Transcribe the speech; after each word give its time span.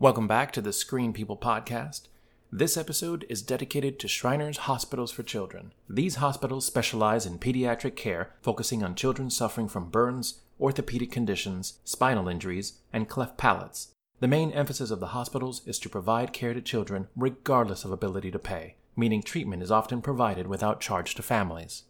Welcome 0.00 0.26
back 0.26 0.50
to 0.52 0.60
the 0.62 0.72
Screen 0.72 1.12
People 1.12 1.36
podcast. 1.36 2.08
This 2.50 2.78
episode 2.78 3.26
is 3.28 3.42
dedicated 3.42 3.98
to 3.98 4.08
Shriners 4.08 4.56
Hospitals 4.56 5.12
for 5.12 5.22
Children. 5.22 5.74
These 5.90 6.14
hospitals 6.14 6.64
specialize 6.64 7.26
in 7.26 7.38
pediatric 7.38 7.96
care, 7.96 8.30
focusing 8.40 8.82
on 8.82 8.94
children 8.94 9.28
suffering 9.28 9.68
from 9.68 9.90
burns, 9.90 10.40
orthopedic 10.58 11.12
conditions, 11.12 11.80
spinal 11.84 12.28
injuries, 12.28 12.78
and 12.94 13.10
cleft 13.10 13.36
palates. 13.36 13.88
The 14.20 14.26
main 14.26 14.52
emphasis 14.52 14.90
of 14.90 15.00
the 15.00 15.08
hospitals 15.08 15.60
is 15.66 15.78
to 15.80 15.90
provide 15.90 16.32
care 16.32 16.54
to 16.54 16.62
children 16.62 17.08
regardless 17.14 17.84
of 17.84 17.92
ability 17.92 18.30
to 18.30 18.38
pay, 18.38 18.76
meaning 18.96 19.22
treatment 19.22 19.62
is 19.62 19.70
often 19.70 20.00
provided 20.00 20.46
without 20.46 20.80
charge 20.80 21.14
to 21.16 21.22
families. 21.22 21.82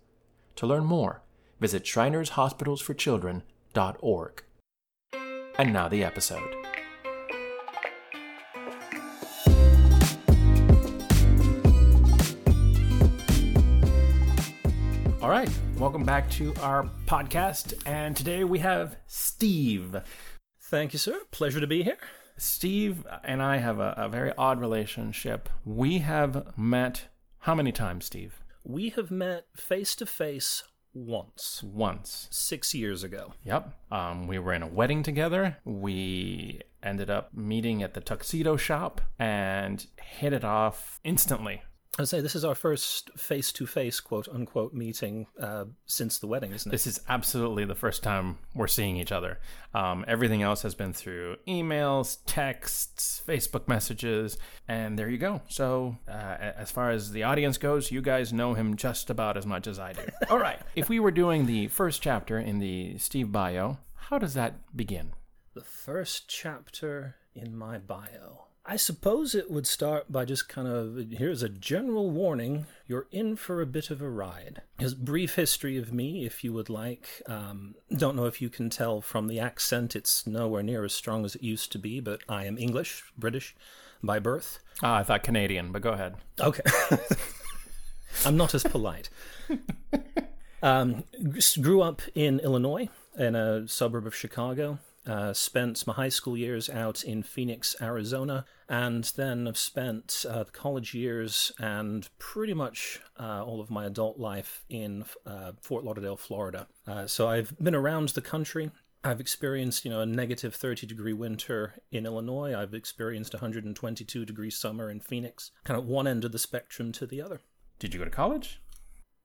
To 0.57 0.67
learn 0.67 0.85
more, 0.85 1.23
visit 1.61 1.85
shrinershospitalsforchildren.org. 1.85 4.43
And 5.57 5.73
now 5.73 5.87
the 5.87 6.03
episode. 6.03 6.57
All 15.23 15.29
right, 15.29 15.51
welcome 15.77 16.05
back 16.05 16.31
to 16.33 16.55
our 16.63 16.85
podcast. 17.05 17.75
And 17.85 18.17
today 18.17 18.43
we 18.45 18.59
have 18.61 18.97
Steve. 19.07 19.96
Thank 20.63 20.95
you, 20.95 20.99
sir. 20.99 21.21
Pleasure 21.31 21.61
to 21.61 21.67
be 21.67 21.83
here. 21.83 21.99
Steve 22.39 23.07
and 23.23 23.43
I 23.43 23.59
have 23.59 23.79
a, 23.81 23.93
a 23.99 24.09
very 24.09 24.33
odd 24.39 24.61
relationship. 24.61 25.51
We 25.65 25.99
have 25.99 26.57
met 26.57 27.09
how 27.41 27.55
many 27.55 27.71
times, 27.71 28.07
Steve? 28.07 28.41
We 28.65 28.89
have 28.91 29.11
met 29.11 29.45
face 29.55 29.95
to 29.96 30.07
face 30.07 30.63
once, 30.95 31.63
Once. 31.63 32.27
six 32.31 32.75
years 32.75 33.05
ago. 33.05 33.34
Yep. 33.45 33.75
Um, 33.93 34.27
we 34.27 34.39
were 34.39 34.55
in 34.55 34.62
a 34.62 34.67
wedding 34.67 35.03
together. 35.03 35.59
We 35.65 36.62
ended 36.83 37.11
up 37.11 37.34
meeting 37.34 37.83
at 37.83 37.93
the 37.93 38.01
tuxedo 38.01 38.57
shop 38.57 39.03
and 39.19 39.87
hit 40.01 40.33
it 40.33 40.45
off 40.45 40.98
instantly. 41.05 41.62
I 41.98 42.05
say 42.05 42.20
this 42.20 42.37
is 42.37 42.45
our 42.45 42.55
first 42.55 43.11
face 43.19 43.53
to 43.53 43.67
face, 43.67 43.98
quote 43.98 44.28
unquote, 44.28 44.73
meeting 44.73 45.27
uh, 45.41 45.65
since 45.87 46.19
the 46.19 46.28
wedding, 46.28 46.53
isn't 46.53 46.70
it? 46.70 46.73
This 46.73 46.87
is 46.87 47.01
absolutely 47.09 47.65
the 47.65 47.75
first 47.75 48.03
time 48.03 48.39
we're 48.55 48.69
seeing 48.69 48.97
each 48.97 49.11
other. 49.11 49.41
Um, 49.75 50.05
everything 50.06 50.41
else 50.42 50.62
has 50.62 50.75
been 50.75 50.92
through 50.92 51.37
emails, 51.48 52.19
texts, 52.27 53.23
Facebook 53.27 53.67
messages, 53.67 54.39
and 54.69 54.98
there 54.98 55.11
you 55.11 55.19
go. 55.19 55.42
So, 55.48 55.97
uh, 56.09 56.12
as 56.12 56.70
far 56.70 56.91
as 56.91 57.11
the 57.11 57.25
audience 57.25 57.59
goes, 57.59 57.91
you 57.91 58.00
guys 58.00 58.33
know 58.33 58.55
him 58.55 58.77
just 58.77 59.11
about 59.11 59.37
as 59.37 59.45
much 59.45 59.67
as 59.67 59.78
I 59.78 59.93
do. 59.93 60.03
All 60.31 60.39
right. 60.39 60.61
If 60.77 60.89
we 60.89 61.00
were 61.00 61.11
doing 61.11 61.47
the 61.47 61.67
first 61.69 62.03
chapter 62.03 62.39
in 62.39 62.61
the 62.61 62.98
Steve 62.98 63.33
bio, 63.33 63.78
how 63.95 64.19
does 64.19 64.34
that 64.34 64.77
begin? 64.77 65.12
The 65.55 65.65
first 65.65 66.28
chapter 66.28 67.17
in 67.34 67.56
my 67.56 67.78
bio. 67.78 68.47
I 68.71 68.77
suppose 68.77 69.35
it 69.35 69.51
would 69.51 69.67
start 69.67 70.13
by 70.13 70.25
just 70.25 70.49
kind 70.49 70.69
of 70.69 71.11
here's 71.11 71.43
a 71.43 71.49
general 71.49 72.09
warning 72.09 72.67
you're 72.87 73.09
in 73.11 73.35
for 73.35 73.61
a 73.61 73.67
bit 73.67 73.91
of 73.91 74.01
a 74.01 74.09
ride. 74.09 74.62
His 74.79 74.95
brief 74.95 75.35
history 75.35 75.77
of 75.77 75.93
me, 75.93 76.25
if 76.25 76.45
you 76.45 76.53
would 76.53 76.71
like. 76.71 77.21
Um, 77.27 77.75
don't 77.93 78.15
know 78.15 78.27
if 78.27 78.41
you 78.41 78.49
can 78.49 78.71
tell 78.71 79.01
from 79.01 79.27
the 79.27 79.41
accent, 79.41 79.97
it's 79.97 80.25
nowhere 80.25 80.62
near 80.62 80.85
as 80.85 80.93
strong 80.93 81.25
as 81.25 81.35
it 81.35 81.43
used 81.43 81.73
to 81.73 81.81
be, 81.81 81.99
but 81.99 82.21
I 82.29 82.45
am 82.45 82.57
English, 82.59 83.03
British 83.19 83.57
by 84.05 84.21
birth. 84.21 84.61
Ah, 84.84 84.99
I 84.99 85.03
thought 85.03 85.25
Canadian, 85.25 85.73
but 85.73 85.83
go 85.83 85.91
ahead. 85.91 86.15
Okay. 86.39 86.62
I'm 88.25 88.37
not 88.37 88.55
as 88.55 88.62
polite. 88.62 89.11
Um, 90.62 91.05
grew 91.62 91.81
up 91.81 92.03
in 92.15 92.39
Illinois, 92.41 92.91
in 93.17 93.34
a 93.34 93.67
suburb 93.67 94.07
of 94.07 94.15
Chicago. 94.15 94.79
Uh, 95.11 95.33
spent 95.33 95.84
my 95.89 95.92
high 95.92 96.08
school 96.08 96.36
years 96.36 96.70
out 96.70 97.03
in 97.03 97.20
Phoenix, 97.20 97.75
Arizona, 97.83 98.44
and 98.69 99.03
then 99.16 99.47
have 99.47 99.58
spent 99.58 100.25
uh, 100.30 100.44
the 100.44 100.53
college 100.53 100.94
years 100.94 101.50
and 101.58 102.08
pretty 102.20 102.55
much 102.55 103.00
uh, 103.19 103.44
all 103.44 103.61
of 103.61 103.72
my 103.72 103.86
adult 103.86 104.20
life 104.20 104.64
in 104.69 105.05
uh, 105.27 105.50
Fort 105.61 105.83
Lauderdale, 105.83 106.16
Florida. 106.16 106.69
Uh, 106.87 107.09
so 107.09 107.26
I've 107.28 107.59
been 107.59 107.75
around 107.75 108.10
the 108.10 108.20
country. 108.20 108.70
I've 109.03 109.19
experienced, 109.19 109.84
you 109.84 109.91
know, 109.91 110.00
a 110.00 110.06
negative 110.06 110.54
30 110.54 110.87
degree 110.87 111.12
winter 111.12 111.75
in 111.91 112.06
Illinois. 112.06 112.54
I've 112.54 112.72
experienced 112.72 113.34
122 113.34 114.25
degree 114.25 114.50
summer 114.50 114.91
in 114.91 115.00
Phoenix. 115.00 115.50
Kind 115.65 115.76
of 115.76 115.87
one 115.87 116.06
end 116.06 116.25
of 116.25 116.31
the 116.31 116.38
spectrum 116.38 116.93
to 116.93 117.04
the 117.04 117.20
other. 117.20 117.41
Did 117.81 117.94
you 117.94 117.99
go 117.99 118.04
to 118.04 118.12
college? 118.12 118.60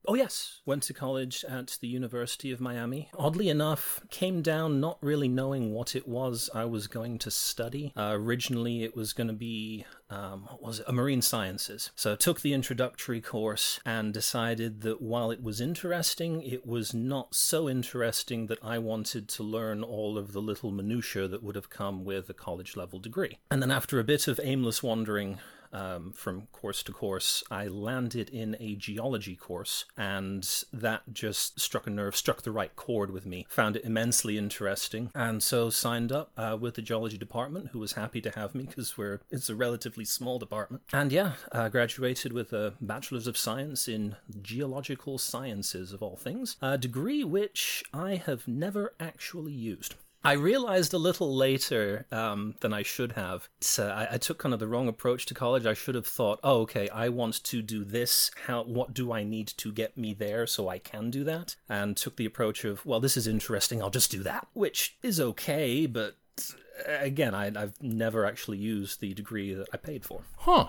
Oh, 0.07 0.15
yes. 0.15 0.61
Went 0.65 0.83
to 0.83 0.93
college 0.93 1.43
at 1.47 1.77
the 1.81 1.87
University 1.87 2.51
of 2.51 2.59
Miami. 2.59 3.09
Oddly 3.17 3.49
enough, 3.49 4.01
came 4.09 4.41
down 4.41 4.79
not 4.79 4.97
really 5.01 5.27
knowing 5.27 5.73
what 5.73 5.95
it 5.95 6.07
was 6.07 6.49
I 6.53 6.65
was 6.65 6.87
going 6.87 7.17
to 7.19 7.31
study. 7.31 7.93
Uh, 7.97 8.11
originally, 8.13 8.83
it 8.83 8.95
was 8.95 9.13
going 9.13 9.27
to 9.27 9.33
be, 9.33 9.85
um, 10.09 10.47
what 10.49 10.61
was 10.61 10.79
it? 10.79 10.85
A 10.87 10.93
marine 10.93 11.21
sciences. 11.21 11.91
So 11.95 12.15
took 12.15 12.41
the 12.41 12.53
introductory 12.53 13.21
course 13.21 13.79
and 13.85 14.13
decided 14.13 14.81
that 14.81 15.01
while 15.01 15.31
it 15.31 15.41
was 15.41 15.61
interesting, 15.61 16.41
it 16.43 16.65
was 16.65 16.93
not 16.93 17.35
so 17.35 17.69
interesting 17.69 18.47
that 18.47 18.59
I 18.63 18.77
wanted 18.77 19.27
to 19.29 19.43
learn 19.43 19.83
all 19.83 20.17
of 20.17 20.33
the 20.33 20.41
little 20.41 20.71
minutiae 20.71 21.27
that 21.27 21.43
would 21.43 21.55
have 21.55 21.69
come 21.69 22.05
with 22.05 22.29
a 22.29 22.33
college 22.33 22.75
level 22.75 22.99
degree. 22.99 23.39
And 23.49 23.61
then 23.61 23.71
after 23.71 23.99
a 23.99 24.03
bit 24.03 24.27
of 24.27 24.39
aimless 24.43 24.83
wandering, 24.83 25.39
um, 25.73 26.11
from 26.13 26.47
course 26.51 26.83
to 26.83 26.91
course, 26.91 27.43
I 27.51 27.67
landed 27.67 28.29
in 28.29 28.55
a 28.59 28.75
geology 28.75 29.35
course, 29.35 29.85
and 29.97 30.47
that 30.73 31.01
just 31.13 31.59
struck 31.59 31.87
a 31.87 31.89
nerve, 31.89 32.15
struck 32.15 32.43
the 32.43 32.51
right 32.51 32.75
chord 32.75 33.11
with 33.11 33.25
me. 33.25 33.45
Found 33.49 33.75
it 33.75 33.83
immensely 33.83 34.37
interesting, 34.37 35.11
and 35.13 35.41
so 35.41 35.69
signed 35.69 36.11
up 36.11 36.31
uh, 36.37 36.57
with 36.59 36.75
the 36.75 36.81
geology 36.81 37.17
department, 37.17 37.69
who 37.71 37.79
was 37.79 37.93
happy 37.93 38.21
to 38.21 38.31
have 38.31 38.55
me 38.55 38.65
because 38.65 38.97
we're 38.97 39.21
it's 39.29 39.49
a 39.49 39.55
relatively 39.55 40.05
small 40.05 40.39
department. 40.39 40.83
And 40.93 41.11
yeah, 41.11 41.33
uh, 41.51 41.69
graduated 41.69 42.33
with 42.33 42.53
a 42.53 42.73
bachelor's 42.81 43.27
of 43.27 43.37
science 43.37 43.87
in 43.87 44.15
geological 44.41 45.17
sciences, 45.17 45.91
of 45.91 46.01
all 46.01 46.15
things, 46.15 46.57
a 46.61 46.77
degree 46.77 47.23
which 47.23 47.83
I 47.93 48.15
have 48.15 48.47
never 48.47 48.93
actually 48.99 49.53
used. 49.53 49.95
I 50.25 50.33
realized 50.33 50.93
a 50.93 50.97
little 50.97 51.35
later 51.35 52.05
um, 52.11 52.55
than 52.61 52.73
I 52.73 52.83
should 52.83 53.13
have. 53.13 53.47
So 53.61 53.87
I, 53.89 54.15
I 54.15 54.17
took 54.17 54.39
kind 54.39 54.53
of 54.53 54.59
the 54.59 54.67
wrong 54.67 54.87
approach 54.87 55.25
to 55.27 55.33
college. 55.33 55.65
I 55.65 55.73
should 55.73 55.95
have 55.95 56.07
thought, 56.07 56.39
oh, 56.43 56.61
okay, 56.61 56.89
I 56.89 57.09
want 57.09 57.43
to 57.43 57.61
do 57.61 57.83
this. 57.83 58.31
How? 58.47 58.63
What 58.63 58.93
do 58.93 59.11
I 59.11 59.23
need 59.23 59.47
to 59.57 59.71
get 59.71 59.97
me 59.97 60.13
there 60.13 60.47
so 60.47 60.67
I 60.69 60.79
can 60.79 61.09
do 61.09 61.23
that? 61.25 61.55
And 61.69 61.95
took 61.95 62.15
the 62.17 62.25
approach 62.25 62.65
of, 62.65 62.85
well, 62.85 62.99
this 62.99 63.15
is 63.17 63.27
interesting. 63.27 63.81
I'll 63.81 63.89
just 63.89 64.11
do 64.11 64.23
that, 64.23 64.47
which 64.53 64.97
is 65.03 65.19
okay, 65.19 65.85
but. 65.85 66.15
uh, 66.37 66.51
Again, 66.99 67.33
I, 67.33 67.47
I've 67.47 67.81
never 67.81 68.25
actually 68.25 68.57
used 68.57 68.99
the 68.99 69.13
degree 69.13 69.53
that 69.53 69.67
I 69.73 69.77
paid 69.77 70.03
for. 70.05 70.23
Huh. 70.37 70.67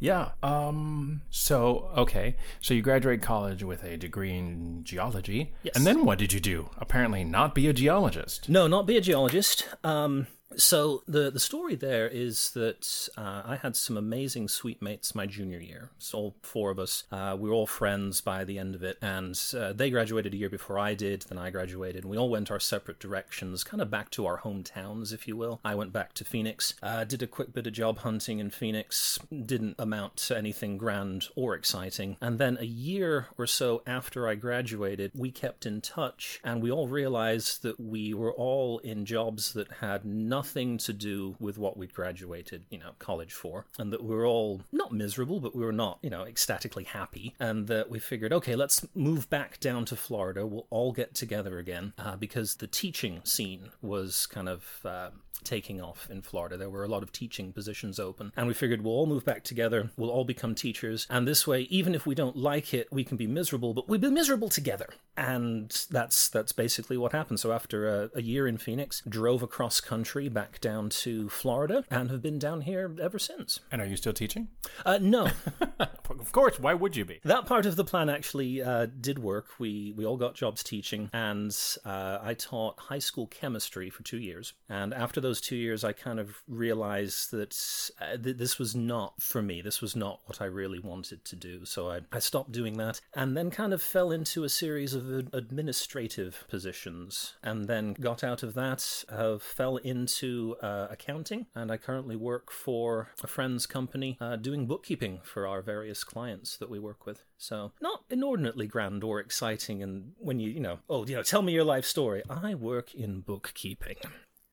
yeah. 0.00 0.30
Um. 0.42 1.22
So 1.30 1.90
okay. 1.96 2.36
So 2.60 2.74
you 2.74 2.82
graduate 2.82 3.22
college 3.22 3.62
with 3.62 3.84
a 3.84 3.96
degree 3.96 4.36
in 4.36 4.82
geology. 4.82 5.52
Yes. 5.62 5.76
And 5.76 5.86
then 5.86 6.04
what 6.04 6.18
did 6.18 6.32
you 6.32 6.40
do? 6.40 6.70
Apparently, 6.78 7.22
not 7.22 7.54
be 7.54 7.68
a 7.68 7.72
geologist. 7.72 8.48
No, 8.48 8.66
not 8.66 8.86
be 8.86 8.96
a 8.96 9.00
geologist. 9.00 9.68
Um, 9.84 10.26
so 10.56 11.02
the 11.06 11.30
the 11.30 11.40
story 11.40 11.76
there 11.76 12.08
is 12.08 12.50
that 12.50 13.08
uh, 13.16 13.42
I 13.44 13.56
had 13.56 13.76
some 13.76 13.96
amazing 13.96 14.48
suite 14.48 14.82
mates 14.82 15.14
my 15.14 15.26
junior 15.26 15.60
year. 15.60 15.90
So 15.98 16.18
all 16.18 16.36
four 16.42 16.70
of 16.70 16.78
us, 16.78 17.04
uh, 17.12 17.36
we 17.38 17.48
were 17.48 17.54
all 17.54 17.66
friends 17.66 18.20
by 18.20 18.44
the 18.44 18.58
end 18.58 18.74
of 18.74 18.82
it, 18.82 18.98
and 19.00 19.40
uh, 19.56 19.72
they 19.72 19.90
graduated 19.90 20.34
a 20.34 20.36
year 20.36 20.50
before 20.50 20.78
I 20.78 20.94
did. 20.94 21.22
Then 21.22 21.38
I 21.38 21.50
graduated, 21.50 22.02
and 22.02 22.10
we 22.10 22.16
all 22.16 22.28
went 22.28 22.50
our 22.50 22.60
separate 22.60 22.98
directions, 22.98 23.64
kind 23.64 23.80
of 23.80 23.90
back 23.90 24.10
to 24.10 24.26
our 24.26 24.40
hometowns, 24.40 25.12
if 25.12 25.28
you 25.28 25.36
will. 25.36 25.60
I 25.64 25.74
went 25.74 25.92
back 25.92 26.14
to 26.14 26.24
Phoenix, 26.24 26.74
uh, 26.82 27.04
did 27.04 27.22
a 27.22 27.26
quick 27.26 27.52
bit 27.52 27.66
of 27.66 27.72
job 27.72 27.98
hunting 27.98 28.38
in 28.38 28.50
Phoenix, 28.50 29.18
didn't 29.44 29.76
amount 29.78 30.16
to 30.16 30.36
anything 30.36 30.78
grand 30.78 31.28
or 31.36 31.54
exciting, 31.54 32.16
and 32.20 32.38
then 32.38 32.56
a 32.60 32.64
year 32.64 33.26
or 33.38 33.46
so 33.46 33.82
after 33.86 34.26
I 34.26 34.34
graduated, 34.34 35.12
we 35.14 35.30
kept 35.30 35.64
in 35.64 35.80
touch, 35.80 36.40
and 36.42 36.60
we 36.60 36.70
all 36.70 36.88
realized 36.88 37.62
that 37.62 37.78
we 37.78 38.12
were 38.14 38.32
all 38.32 38.78
in 38.80 39.04
jobs 39.04 39.52
that 39.52 39.70
had 39.80 40.04
nothing 40.04 40.39
to 40.42 40.92
do 40.92 41.36
with 41.38 41.58
what 41.58 41.76
we'd 41.76 41.94
graduated, 41.94 42.64
you 42.70 42.78
know, 42.78 42.92
college 42.98 43.32
for, 43.32 43.66
and 43.78 43.92
that 43.92 44.02
we 44.02 44.14
were 44.14 44.26
all 44.26 44.62
not 44.72 44.92
miserable, 44.92 45.40
but 45.40 45.54
we 45.54 45.64
were 45.64 45.72
not, 45.72 45.98
you 46.02 46.10
know, 46.10 46.24
ecstatically 46.24 46.84
happy, 46.84 47.34
and 47.38 47.66
that 47.68 47.90
we 47.90 47.98
figured, 47.98 48.32
okay, 48.32 48.56
let's 48.56 48.86
move 48.94 49.28
back 49.30 49.60
down 49.60 49.84
to 49.86 49.96
Florida. 49.96 50.46
We'll 50.46 50.66
all 50.70 50.92
get 50.92 51.14
together 51.14 51.58
again 51.58 51.92
uh, 51.98 52.16
because 52.16 52.56
the 52.56 52.66
teaching 52.66 53.20
scene 53.24 53.70
was 53.82 54.26
kind 54.26 54.48
of. 54.48 54.64
Uh, 54.84 55.10
taking 55.44 55.80
off 55.80 56.08
in 56.10 56.22
Florida. 56.22 56.56
There 56.56 56.70
were 56.70 56.84
a 56.84 56.88
lot 56.88 57.02
of 57.02 57.12
teaching 57.12 57.52
positions 57.52 57.98
open, 57.98 58.32
and 58.36 58.46
we 58.46 58.54
figured 58.54 58.82
we'll 58.82 58.94
all 58.94 59.06
move 59.06 59.24
back 59.24 59.44
together, 59.44 59.90
we'll 59.96 60.10
all 60.10 60.24
become 60.24 60.54
teachers, 60.54 61.06
and 61.10 61.26
this 61.26 61.46
way, 61.46 61.62
even 61.62 61.94
if 61.94 62.06
we 62.06 62.14
don't 62.14 62.36
like 62.36 62.74
it, 62.74 62.88
we 62.90 63.04
can 63.04 63.16
be 63.16 63.26
miserable, 63.26 63.74
but 63.74 63.88
we'll 63.88 63.98
be 63.98 64.10
miserable 64.10 64.48
together. 64.48 64.88
And 65.16 65.70
that's 65.90 66.28
that's 66.28 66.52
basically 66.52 66.96
what 66.96 67.12
happened. 67.12 67.40
So 67.40 67.52
after 67.52 67.88
a, 67.88 68.10
a 68.14 68.22
year 68.22 68.46
in 68.46 68.58
Phoenix, 68.58 69.02
drove 69.08 69.42
across 69.42 69.80
country 69.80 70.28
back 70.30 70.60
down 70.60 70.90
to 70.90 71.28
Florida 71.28 71.84
and 71.90 72.10
have 72.10 72.22
been 72.22 72.38
down 72.38 72.62
here 72.62 72.94
ever 73.00 73.18
since. 73.18 73.60
And 73.70 73.80
are 73.80 73.86
you 73.86 73.96
still 73.96 74.12
teaching? 74.12 74.48
Uh, 74.84 74.98
no. 75.00 75.28
of 76.18 76.32
course. 76.32 76.58
Why 76.58 76.74
would 76.74 76.96
you 76.96 77.04
be? 77.04 77.20
That 77.24 77.46
part 77.46 77.66
of 77.66 77.76
the 77.76 77.84
plan 77.84 78.08
actually 78.08 78.62
uh, 78.62 78.86
did 79.00 79.18
work. 79.18 79.46
We 79.58 79.92
we 79.96 80.04
all 80.04 80.16
got 80.16 80.34
jobs 80.34 80.62
teaching, 80.62 81.10
and 81.12 81.56
uh, 81.84 82.18
I 82.22 82.34
taught 82.34 82.78
high 82.78 82.98
school 82.98 83.26
chemistry 83.26 83.90
for 83.90 84.02
two 84.02 84.18
years. 84.18 84.52
And 84.68 84.92
after 84.94 85.20
those 85.20 85.40
two 85.40 85.56
years, 85.56 85.84
I 85.84 85.92
kind 85.92 86.18
of 86.18 86.42
realized 86.48 87.30
that 87.32 87.56
uh, 88.00 88.16
th- 88.16 88.36
this 88.36 88.58
was 88.58 88.74
not 88.74 89.20
for 89.20 89.42
me. 89.42 89.60
This 89.62 89.80
was 89.80 89.96
not 89.96 90.20
what 90.26 90.40
I 90.40 90.46
really 90.46 90.78
wanted 90.78 91.24
to 91.26 91.36
do. 91.36 91.64
So 91.64 91.90
I, 91.90 92.00
I 92.12 92.18
stopped 92.18 92.52
doing 92.52 92.76
that, 92.78 93.00
and 93.14 93.36
then 93.36 93.50
kind 93.50 93.72
of 93.72 93.82
fell 93.82 94.10
into 94.10 94.44
a 94.44 94.48
series 94.48 94.94
of 94.94 95.10
administrative 95.32 96.44
positions, 96.48 97.34
and 97.42 97.66
then 97.66 97.94
got 97.94 98.24
out 98.24 98.42
of 98.42 98.54
that, 98.54 99.04
uh, 99.08 99.38
fell 99.38 99.76
into 99.78 100.19
uh, 100.22 100.88
accounting, 100.90 101.46
and 101.54 101.70
I 101.70 101.76
currently 101.76 102.16
work 102.16 102.50
for 102.50 103.08
a 103.22 103.26
friend's 103.26 103.66
company 103.66 104.16
uh, 104.20 104.36
doing 104.36 104.66
bookkeeping 104.66 105.20
for 105.22 105.46
our 105.46 105.62
various 105.62 106.04
clients 106.04 106.56
that 106.58 106.70
we 106.70 106.78
work 106.78 107.06
with. 107.06 107.22
So 107.38 107.72
not 107.80 108.04
inordinately 108.10 108.66
grand 108.66 109.02
or 109.04 109.20
exciting. 109.20 109.82
And 109.82 110.12
when 110.18 110.40
you, 110.40 110.50
you 110.50 110.60
know, 110.60 110.78
oh, 110.88 111.06
you 111.06 111.16
know, 111.16 111.22
tell 111.22 111.42
me 111.42 111.52
your 111.52 111.64
life 111.64 111.84
story. 111.84 112.22
I 112.28 112.54
work 112.54 112.94
in 112.94 113.20
bookkeeping. 113.20 113.96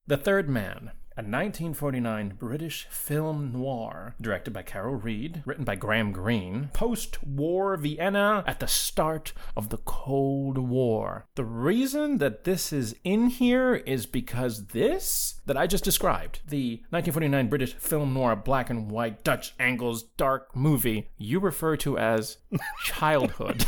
The 0.10 0.16
Third 0.16 0.48
Man, 0.48 0.92
a 1.18 1.20
1949 1.20 2.36
British 2.40 2.88
film 2.90 3.52
noir 3.52 4.16
directed 4.22 4.52
by 4.52 4.62
Carol 4.62 4.96
Reed, 4.96 5.44
written 5.46 5.66
by 5.66 5.76
Graham 5.76 6.14
Greene, 6.14 6.70
post 6.72 7.22
war 7.26 7.76
Vienna 7.76 8.42
at 8.48 8.62
the 8.62 8.70
start 8.70 9.34
of 9.58 9.68
the 9.68 9.80
Cold 9.80 10.58
War. 10.58 11.28
The 11.36 11.44
reason 11.44 12.20
that 12.20 12.46
this 12.46 12.72
is 12.72 12.96
in 13.04 13.28
here 13.28 13.76
is 13.76 14.06
because 14.06 14.68
this 14.68 15.42
that 15.46 15.58
I 15.58 15.68
just 15.68 15.84
described, 15.84 16.40
the 16.48 16.78
1949 16.92 17.50
British 17.50 17.74
film 17.74 18.14
noir 18.14 18.38
black 18.38 18.70
and 18.70 18.90
white 18.90 19.26
Dutch 19.26 19.56
angles 19.60 20.04
dark 20.16 20.56
movie, 20.56 21.10
you 21.18 21.42
refer 21.42 21.76
to 21.76 21.98
as 21.98 22.38
childhood. 22.86 23.66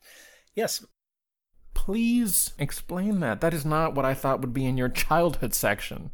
yes, 0.56 0.84
Please 1.86 2.52
explain 2.58 3.20
that. 3.20 3.40
That 3.40 3.54
is 3.54 3.64
not 3.64 3.94
what 3.94 4.04
I 4.04 4.12
thought 4.12 4.40
would 4.40 4.52
be 4.52 4.66
in 4.66 4.76
your 4.76 4.88
childhood 5.04 5.54
section. 5.54 6.10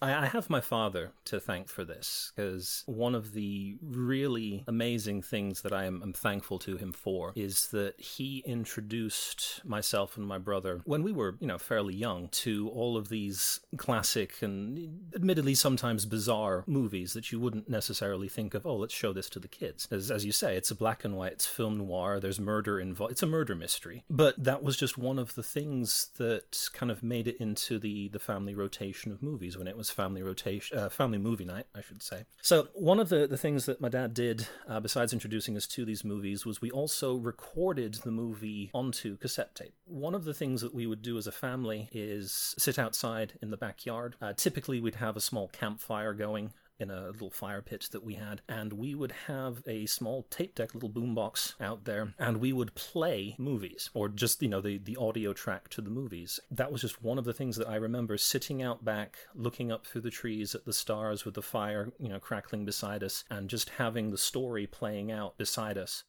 I, 0.00 0.26
have 0.26 0.50
my 0.50 0.60
father 0.60 1.12
to 1.26 1.40
thank 1.40 1.68
for 1.68 1.84
this 1.84 2.32
because 2.36 2.82
one 2.86 3.14
of 3.14 3.32
the 3.32 3.76
really 3.82 4.64
amazing 4.66 5.22
things 5.22 5.62
that 5.62 5.72
I 5.72 5.84
am 5.84 6.02
am 6.02 6.12
thankful 6.12 6.58
to 6.60 6.76
him 6.76 6.92
for 6.92 7.32
is 7.34 7.68
that 7.68 8.00
he 8.00 8.42
introduced 8.46 9.60
myself 9.64 10.16
and 10.16 10.26
my 10.26 10.38
brother 10.38 10.80
when 10.84 11.02
we 11.02 11.12
were, 11.12 11.36
you 11.40 11.46
know, 11.46 11.58
fairly 11.58 11.94
young 11.94 12.28
to 12.28 12.68
all 12.70 12.96
of 12.96 13.08
these 13.08 13.60
classic 13.76 14.42
and 14.42 15.10
admittedly 15.14 15.54
sometimes 15.54 16.06
bizarre 16.06 16.64
movies 16.66 17.12
that 17.14 17.32
you 17.32 17.40
wouldn't 17.40 17.68
necessarily 17.68 18.28
think 18.28 18.54
of, 18.54 18.66
oh, 18.66 18.76
let's 18.76 18.94
show 18.94 19.12
this 19.12 19.28
to 19.30 19.40
the 19.40 19.48
kids. 19.48 19.88
As, 19.90 20.10
as 20.10 20.24
you 20.24 20.32
say, 20.32 20.56
it's 20.56 20.70
a 20.70 20.76
black 20.76 21.04
and 21.04 21.16
white, 21.16 21.42
film 21.42 21.78
noir, 21.78 22.20
there's 22.20 22.40
murder 22.40 22.78
involved, 22.78 23.12
it's 23.12 23.22
a 23.22 23.26
murder 23.26 23.54
mystery. 23.54 24.04
But 24.10 24.42
that 24.42 24.62
was 24.62 24.76
just 24.76 24.98
one 24.98 25.18
of 25.18 25.34
the 25.34 25.42
things 25.42 26.10
that 26.18 26.68
kind 26.72 26.92
of 26.92 27.02
made 27.02 27.26
it 27.26 27.36
into 27.38 27.78
the, 27.78 28.08
the 28.08 28.18
family 28.18 28.54
rotation 28.54 29.10
of 29.10 29.22
movies 29.22 29.56
when 29.56 29.66
it 29.66 29.76
was 29.76 29.87
family 29.90 30.22
rotation, 30.22 30.78
uh, 30.78 30.88
family 30.88 31.18
movie 31.18 31.44
night, 31.44 31.66
I 31.74 31.80
should 31.80 32.02
say. 32.02 32.24
So 32.42 32.68
one 32.74 33.00
of 33.00 33.08
the, 33.08 33.26
the 33.26 33.36
things 33.36 33.66
that 33.66 33.80
my 33.80 33.88
dad 33.88 34.14
did, 34.14 34.46
uh, 34.68 34.80
besides 34.80 35.12
introducing 35.12 35.56
us 35.56 35.66
to 35.68 35.84
these 35.84 36.04
movies, 36.04 36.44
was 36.44 36.60
we 36.60 36.70
also 36.70 37.16
recorded 37.16 37.94
the 38.04 38.10
movie 38.10 38.70
onto 38.74 39.16
cassette 39.16 39.54
tape. 39.54 39.74
One 39.84 40.14
of 40.14 40.24
the 40.24 40.34
things 40.34 40.60
that 40.60 40.74
we 40.74 40.86
would 40.86 41.02
do 41.02 41.18
as 41.18 41.26
a 41.26 41.32
family 41.32 41.88
is 41.92 42.54
sit 42.58 42.78
outside 42.78 43.34
in 43.42 43.50
the 43.50 43.56
backyard. 43.56 44.16
Uh, 44.20 44.32
typically, 44.32 44.80
we'd 44.80 44.96
have 44.96 45.16
a 45.16 45.20
small 45.20 45.48
campfire 45.48 46.14
going 46.14 46.52
in 46.78 46.90
a 46.90 47.08
little 47.08 47.30
fire 47.30 47.62
pit 47.62 47.88
that 47.92 48.04
we 48.04 48.14
had, 48.14 48.40
and 48.48 48.72
we 48.72 48.94
would 48.94 49.12
have 49.26 49.62
a 49.66 49.86
small 49.86 50.26
tape 50.30 50.54
deck, 50.54 50.74
little 50.74 50.90
boombox 50.90 51.54
out 51.60 51.84
there, 51.84 52.14
and 52.18 52.38
we 52.38 52.52
would 52.52 52.74
play 52.74 53.34
movies 53.38 53.90
or 53.94 54.08
just 54.08 54.42
you 54.42 54.48
know 54.48 54.60
the 54.60 54.78
the 54.78 54.96
audio 54.96 55.32
track 55.32 55.68
to 55.70 55.80
the 55.80 55.90
movies. 55.90 56.40
That 56.50 56.72
was 56.72 56.80
just 56.80 57.02
one 57.02 57.18
of 57.18 57.24
the 57.24 57.32
things 57.32 57.56
that 57.56 57.68
I 57.68 57.76
remember 57.76 58.16
sitting 58.16 58.62
out 58.62 58.84
back, 58.84 59.18
looking 59.34 59.72
up 59.72 59.86
through 59.86 60.02
the 60.02 60.10
trees 60.10 60.54
at 60.54 60.64
the 60.64 60.72
stars 60.72 61.24
with 61.24 61.34
the 61.34 61.42
fire 61.42 61.92
you 61.98 62.08
know 62.08 62.20
crackling 62.20 62.64
beside 62.64 63.02
us, 63.02 63.24
and 63.30 63.50
just 63.50 63.70
having 63.70 64.10
the 64.10 64.18
story 64.18 64.66
playing 64.66 65.10
out 65.10 65.36
beside 65.38 65.78
us. 65.78 66.04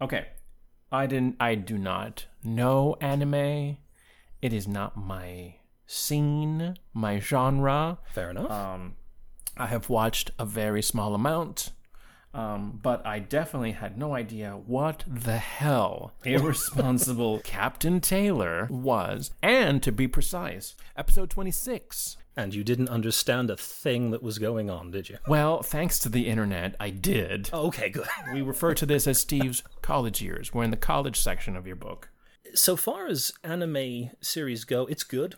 Okay, 0.00 0.28
I 0.90 1.06
didn't. 1.06 1.36
I 1.40 1.54
do 1.54 1.78
not 1.78 2.26
know 2.42 2.96
anime. 3.00 3.78
It 4.42 4.52
is 4.52 4.68
not 4.68 4.96
my 4.96 5.56
scene, 5.86 6.76
my 6.92 7.18
genre. 7.18 7.98
Fair 8.12 8.30
enough. 8.30 8.50
Um, 8.50 8.96
I 9.56 9.66
have 9.66 9.88
watched 9.88 10.30
a 10.38 10.44
very 10.44 10.82
small 10.82 11.14
amount, 11.14 11.70
um, 12.32 12.80
but 12.82 13.06
I 13.06 13.20
definitely 13.20 13.72
had 13.72 13.96
no 13.96 14.14
idea 14.14 14.52
what 14.52 15.04
the 15.06 15.38
hell 15.38 16.12
irresponsible 16.24 17.40
Captain 17.44 18.00
Taylor 18.00 18.66
was. 18.70 19.30
And 19.42 19.82
to 19.84 19.92
be 19.92 20.08
precise, 20.08 20.74
episode 20.96 21.30
26. 21.30 22.16
And 22.36 22.52
you 22.52 22.64
didn't 22.64 22.88
understand 22.88 23.48
a 23.48 23.56
thing 23.56 24.10
that 24.10 24.22
was 24.22 24.40
going 24.40 24.68
on, 24.68 24.90
did 24.90 25.08
you? 25.08 25.18
Well, 25.28 25.62
thanks 25.62 26.00
to 26.00 26.08
the 26.08 26.26
internet, 26.26 26.74
I 26.80 26.90
did. 26.90 27.48
Oh, 27.52 27.68
okay, 27.68 27.90
good. 27.90 28.08
we 28.32 28.42
refer 28.42 28.74
to 28.74 28.86
this 28.86 29.06
as 29.06 29.20
Steve's 29.20 29.62
college 29.82 30.20
years. 30.20 30.52
We're 30.52 30.64
in 30.64 30.72
the 30.72 30.76
college 30.76 31.20
section 31.20 31.56
of 31.56 31.64
your 31.64 31.76
book. 31.76 32.08
So 32.54 32.74
far 32.74 33.06
as 33.06 33.32
anime 33.44 34.10
series 34.20 34.64
go, 34.64 34.86
it's 34.86 35.04
good. 35.04 35.36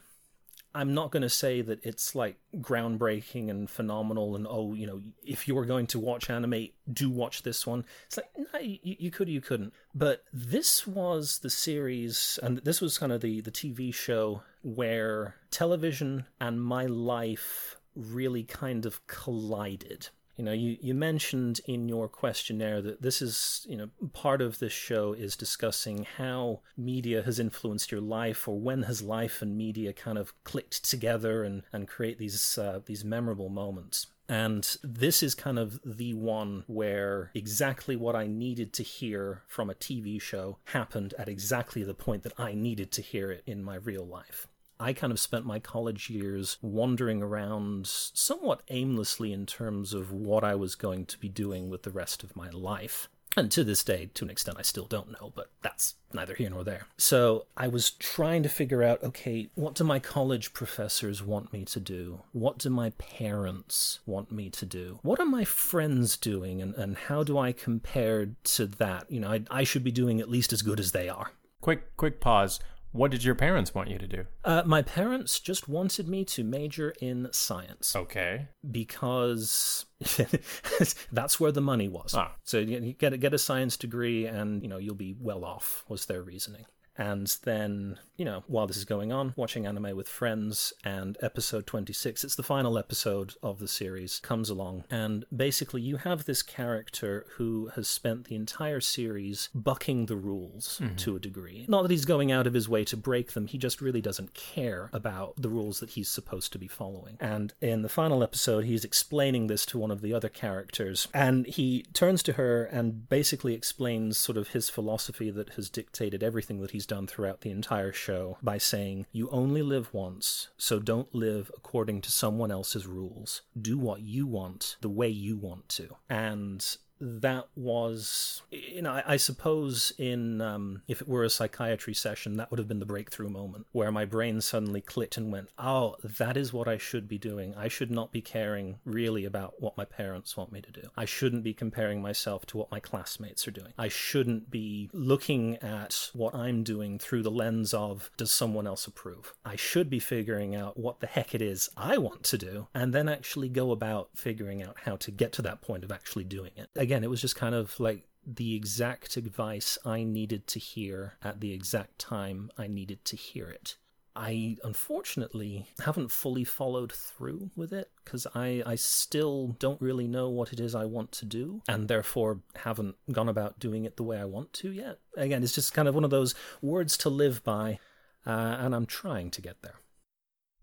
I'm 0.77 0.93
not 0.93 1.11
going 1.11 1.23
to 1.23 1.31
say 1.31 1.63
that 1.63 1.85
it's 1.87 2.15
like 2.15 2.37
groundbreaking 2.57 3.49
and 3.49 3.69
phenomenal 3.69 4.37
and 4.37 4.47
oh, 4.47 4.75
you 4.75 4.87
know, 4.87 5.01
if 5.25 5.49
you're 5.49 5.65
going 5.65 5.87
to 5.89 5.99
watch 5.99 6.29
anime, 6.29 6.69
do 6.93 7.09
watch 7.09 7.43
this 7.45 7.67
one. 7.67 7.87
It's 8.07 8.19
like, 8.19 8.29
no, 8.53 8.61
you, 8.61 8.79
you 8.83 9.11
could, 9.11 9.31
you 9.31 9.41
couldn't. 9.41 9.73
But 9.95 10.25
this 10.35 10.87
was 10.87 11.39
the 11.39 11.49
series, 11.49 12.39
and 12.43 12.59
this 12.59 12.83
was 12.83 12.99
kind 12.99 13.11
of 13.11 13.23
the, 13.23 13.41
the 13.41 13.51
TV 13.51 13.93
show 13.95 14.43
where 14.63 15.37
television 15.51 16.27
and 16.43 16.63
my 16.63 16.85
life 16.85 17.79
really 17.95 18.45
kind 18.45 18.85
of 18.85 19.07
collided. 19.07 20.11
You 20.37 20.45
know, 20.45 20.53
you, 20.53 20.77
you 20.81 20.95
mentioned 20.95 21.61
in 21.67 21.89
your 21.89 22.09
questionnaire 22.09 22.83
that 22.83 23.03
this 23.03 23.23
is, 23.23 23.67
you 23.69 23.77
know, 23.77 23.89
part 24.13 24.43
of 24.43 24.59
this 24.59 24.73
show 24.73 25.15
is 25.15 25.37
discussing 25.37 26.07
how 26.17 26.61
media 26.77 27.23
has 27.23 27.39
influenced 27.39 27.91
your 27.91 28.03
life 28.03 28.47
or 28.47 28.59
when 28.59 28.83
has 28.83 29.01
life 29.01 29.41
and 29.41 29.57
media 29.57 29.93
kind 29.93 30.19
of 30.19 30.33
clicked 30.45 30.85
together 30.85 31.43
and, 31.43 31.63
and 31.73 31.89
create 31.89 32.19
these, 32.19 32.59
uh, 32.59 32.81
these 32.85 33.05
memorable 33.05 33.49
moments. 33.49 34.09
And 34.29 34.77
this 34.83 35.23
is 35.23 35.35
kind 35.35 35.59
of 35.59 35.81
the 35.85 36.13
one 36.15 36.65
where 36.67 37.31
exactly 37.35 37.97
what 37.97 38.17
I 38.17 38.27
needed 38.27 38.73
to 38.75 38.83
hear 38.83 39.43
from 39.47 39.71
a 39.71 39.75
TV 39.75 40.21
show 40.21 40.59
happened 40.65 41.15
at 41.19 41.29
exactly 41.29 41.85
the 41.85 41.95
point 41.95 42.25
that 42.25 42.39
I 42.39 42.55
needed 42.55 42.91
to 42.93 43.03
hear 43.03 43.31
it 43.31 43.43
in 43.47 43.63
my 43.63 43.77
real 43.77 44.05
life. 44.05 44.49
I 44.79 44.93
kind 44.93 45.13
of 45.13 45.21
spent 45.21 45.47
my 45.47 45.59
college 45.59 46.11
years 46.11 46.59
wandering 46.61 47.23
around 47.23 47.87
somewhat 47.87 48.63
aimlessly 48.69 49.33
in 49.33 49.47
terms 49.47 49.95
of 49.95 50.13
what 50.13 50.45
I 50.45 50.55
was 50.55 50.75
going 50.75 51.07
to 51.07 51.19
be 51.19 51.29
doing 51.29 51.71
with 51.71 51.83
the 51.83 51.91
rest 51.91 52.23
of 52.23 52.37
my 52.37 52.51
life. 52.51 53.09
And 53.39 53.51
to 53.53 53.65
this 53.65 53.85
day, 53.85 54.09
to 54.15 54.25
an 54.25 54.31
extent, 54.31 54.57
I 54.59 54.63
still 54.63 54.87
don't 54.87 55.13
know, 55.13 55.31
but 55.35 55.51
that's 55.61 55.97
neither 56.15 56.35
here 56.35 56.49
nor 56.49 56.65
there. 56.65 56.87
So 56.97 57.45
I 57.55 57.69
was 57.69 57.91
trying 57.91 58.43
to 58.45 58.49
figure 58.49 58.83
out 58.83 59.03
okay, 59.05 59.51
what 59.55 59.75
do 59.75 59.85
my 59.85 59.99
college 59.99 60.55
professors 60.55 61.23
want 61.23 61.53
me 61.53 61.67
to 61.67 61.79
do? 61.79 62.23
What 62.33 62.57
do 62.57 62.71
my 62.71 62.91
parents 62.91 64.01
want 64.07 64.33
me 64.33 64.49
to 64.51 64.65
do? 64.65 65.01
What 65.03 65.21
are 65.21 65.27
my 65.27 65.45
friends 65.45 66.17
doing? 66.17 66.63
And, 66.63 66.75
and 66.77 66.97
how 66.97 67.25
do 67.25 67.37
I 67.37 67.53
compare 67.53 68.31
to 68.45 68.67
that? 68.67 69.11
You 69.11 69.21
know, 69.21 69.33
I, 69.33 69.43
I 69.51 69.65
should 69.65 69.85
be 69.85 69.93
doing 69.93 70.19
at 70.19 70.31
least 70.31 70.55
as 70.55 70.63
good 70.63 70.81
as 70.81 70.93
they 70.93 71.11
are. 71.11 71.33
Quick, 71.61 71.95
quick 71.97 72.21
pause. 72.21 72.59
What 72.97 73.11
did 73.11 73.25
your 73.25 73.35
parents 73.35 73.75
want 73.75 73.91
you 73.91 73.99
to 73.99 74.07
do? 74.07 74.25
Uh, 74.43 74.63
my 74.65 74.81
parents 74.81 75.39
just 75.39 75.69
wanted 75.69 76.09
me 76.09 76.25
to 76.25 76.43
major 76.43 76.95
in 77.01 77.29
science. 77.31 77.95
Okay. 77.95 78.49
Because 78.69 79.85
that's 81.13 81.39
where 81.39 81.53
the 81.53 81.61
money 81.61 81.89
was. 81.89 82.15
Ah. 82.15 82.33
So 82.45 82.59
you 82.59 82.95
get 82.95 83.19
get 83.21 83.35
a 83.35 83.39
science 83.39 83.77
degree, 83.77 84.27
and 84.27 84.63
you 84.63 84.69
know 84.69 84.79
you'll 84.79 84.95
be 84.95 85.15
well 85.19 85.45
off. 85.45 85.85
Was 85.89 86.07
their 86.07 86.23
reasoning. 86.23 86.65
And 86.99 87.37
then, 87.45 87.99
you 88.17 88.25
know, 88.25 88.45
while 88.47 88.67
this 88.67 88.77
is 88.77 88.85
going 88.85 89.13
on, 89.13 89.35
watching 89.37 89.67
anime 89.67 89.97
with 89.97 90.09
friends, 90.09 90.73
and 90.85 91.17
episode 91.21 91.67
26, 91.67 92.25
it's 92.25 92.35
the 92.37 92.43
final 92.43 92.79
episode 92.79 93.35
of 93.43 93.59
the 93.59 93.69
series, 93.69 94.21
comes 94.21 94.51
along. 94.51 94.85
And 94.91 95.25
basically, 95.35 95.83
you 95.83 95.99
have 95.99 96.25
this 96.25 96.43
character 96.43 97.27
who 97.37 97.71
has 97.75 97.89
spent 97.89 98.25
the 98.25 98.35
entire 98.35 98.81
series 98.81 99.49
bucking 99.55 100.07
the 100.07 100.17
rules 100.17 100.81
mm-hmm. 100.83 100.97
to 100.97 101.17
a 101.17 101.21
degree. 101.21 101.67
Not 101.69 101.83
that 101.83 101.91
he's 101.91 102.05
going 102.05 102.33
out 102.33 102.47
of 102.47 102.55
his 102.55 102.69
way 102.69 102.85
to 102.85 102.97
break 102.97 103.33
them, 103.33 103.47
he 103.47 103.59
just 103.59 103.81
really 103.81 104.01
doesn't 104.01 104.35
care 104.35 104.91
about 104.93 105.35
the 105.37 105.49
rules 105.49 105.81
that 105.81 105.91
he's 105.91 106.09
supposed 106.09 106.53
to 106.53 106.59
be 106.59 106.69
following. 106.69 107.17
And 107.21 107.53
in 107.61 107.83
the 107.83 107.89
final 107.89 108.23
episode, 108.23 108.65
he's 108.65 108.85
explaining 108.85 109.47
this 109.47 109.67
to 109.67 109.79
one 109.79 109.91
of 109.91 110.01
the 110.01 110.15
other 110.15 110.29
characters, 110.29 111.09
and 111.13 111.47
he 111.47 111.85
turns 111.93 112.23
to 112.25 112.35
her 112.35 112.65
and 112.65 113.09
basically 113.09 113.55
explains 113.55 114.17
sort 114.17 114.39
of 114.39 114.49
his 114.49 114.69
philosophy 114.69 115.31
that 115.31 115.51
has 115.51 115.69
dictated 115.69 116.23
everything 116.23 116.61
that 116.61 116.71
he's 116.71 116.86
done 116.87 117.07
throughout 117.07 117.41
the 117.41 117.51
entire 117.51 117.93
show 117.93 118.39
by 118.43 118.59
saying, 118.59 119.07
You 119.13 119.29
only 119.31 119.63
live 119.63 119.93
once, 119.93 120.49
so 120.57 120.79
don't 120.79 121.15
live 121.15 121.51
according 121.57 122.01
to 122.03 122.11
someone 122.11 122.51
else's 122.51 122.87
rules. 122.87 123.43
Do 123.61 123.79
what 123.79 124.01
you 124.01 124.27
want 124.27 124.77
the 124.81 124.89
way 124.89 125.09
you 125.09 125.37
want 125.37 125.69
to. 125.71 125.97
And 126.09 126.77
that 127.01 127.47
was 127.55 128.43
you 128.51 128.83
know 128.83 128.93
I, 128.93 129.03
I 129.07 129.17
suppose 129.17 129.93
in 129.99 130.41
um, 130.41 130.83
if 130.89 131.01
it 131.01 131.09
were 131.09 131.25
a 131.25 131.31
psychiatry 131.31 131.95
session 131.95 132.37
that 132.37 132.51
would 132.51 132.59
have 132.59 132.69
been 132.69 132.81
the 132.81 132.87
breakthrough 132.87 133.29
moment 133.29 133.67
where 133.73 133.93
my 133.93 134.05
brain 134.05 134.41
suddenly 134.41 134.81
clicked 134.81 135.17
and 135.17 135.31
went 135.31 135.51
oh 135.59 135.97
that 136.03 136.37
is 136.37 136.53
what 136.53 136.69
i 136.69 136.79
should 136.79 137.09
be 137.09 137.19
doing. 137.19 137.55
I 137.55 137.69
should 137.69 137.91
not 137.91 138.13
be 138.13 138.21
caring 138.21 138.79
really 138.85 139.25
about 139.25 139.61
what 139.61 139.77
my 139.77 139.85
parents 139.85 140.37
want 140.37 140.53
me 140.53 140.61
to 140.61 140.71
do. 140.71 140.89
I 140.97 141.05
shouldn't 141.05 141.43
be 141.43 141.53
comparing 141.53 142.01
myself 142.01 142.47
to 142.47 142.57
what 142.57 142.71
my 142.71 142.81
classmates 142.81 143.47
are 143.47 143.53
doing. 143.53 143.73
I 143.79 143.89
shouldn't 143.89 144.51
be 144.51 144.89
looking 144.93 145.57
at 145.57 146.11
what 146.13 146.35
i'm 146.35 146.63
doing 146.63 146.99
through 146.99 147.23
the 147.23 147.31
lens 147.31 147.75
of 147.75 148.11
does 148.17 148.33
someone 148.33 148.67
else 148.67 148.87
approve? 148.87 149.35
I 149.45 149.57
should 149.57 149.91
be 149.91 149.99
figuring 149.99 150.55
out 150.55 150.79
what 150.79 151.01
the 151.01 151.07
heck 151.07 151.35
it 151.35 151.43
is 151.43 151.69
i 151.77 151.99
want 151.99 152.23
to 152.25 152.39
do 152.39 152.69
and 152.75 152.93
then 152.93 153.09
actually 153.09 153.49
go 153.49 153.71
about 153.71 154.11
figuring 154.15 154.63
out 154.63 154.77
how 154.85 154.97
to 154.97 155.11
get 155.11 155.33
to 155.33 155.43
that 155.43 155.61
point 155.61 155.85
of 155.85 155.91
actually 155.91 156.25
doing 156.25 156.53
it 156.57 156.69
again, 156.87 157.03
it 157.03 157.11
was 157.11 157.21
just 157.21 157.35
kind 157.35 157.55
of 157.55 157.79
like 157.81 158.05
the 158.25 158.55
exact 158.55 159.17
advice 159.17 159.77
I 159.85 160.05
needed 160.05 160.47
to 160.49 160.61
hear 160.61 161.15
at 161.21 161.41
the 161.41 161.53
exact 161.53 161.99
time 161.99 162.49
I 162.57 162.69
needed 162.69 163.05
to 163.07 163.17
hear 163.17 163.49
it. 163.49 163.77
I 164.15 164.57
unfortunately 164.63 165.67
haven't 165.81 166.13
fully 166.13 166.45
followed 166.45 166.93
through 166.93 167.51
with 167.57 167.73
it 167.73 167.91
because 168.05 168.25
I, 168.37 168.63
I 168.65 168.77
still 168.77 169.57
don't 169.59 169.81
really 169.81 170.07
know 170.07 170.29
what 170.29 170.53
it 170.53 170.61
is 170.61 170.77
I 170.77 170.85
want 170.85 171.11
to 171.13 171.25
do 171.25 171.61
and 171.69 171.89
therefore 171.89 172.41
haven't 172.55 172.95
gone 173.11 173.29
about 173.29 173.59
doing 173.59 173.85
it 173.85 173.97
the 173.97 174.05
way 174.05 174.19
I 174.19 174.25
want 174.25 174.53
to 174.55 174.71
yet. 174.71 175.01
Again, 175.17 175.43
it's 175.43 175.55
just 175.55 175.75
kind 175.75 175.89
of 175.89 175.95
one 175.95 176.05
of 176.05 176.11
those 176.11 176.37
words 176.63 176.97
to 176.99 177.11
live 177.11 177.43
by, 177.43 177.81
uh, 178.25 178.57
and 178.61 178.77
I'm 178.77 178.87
trying 178.87 179.33
to 179.33 179.43
get 179.43 179.61
there. 179.63 179.81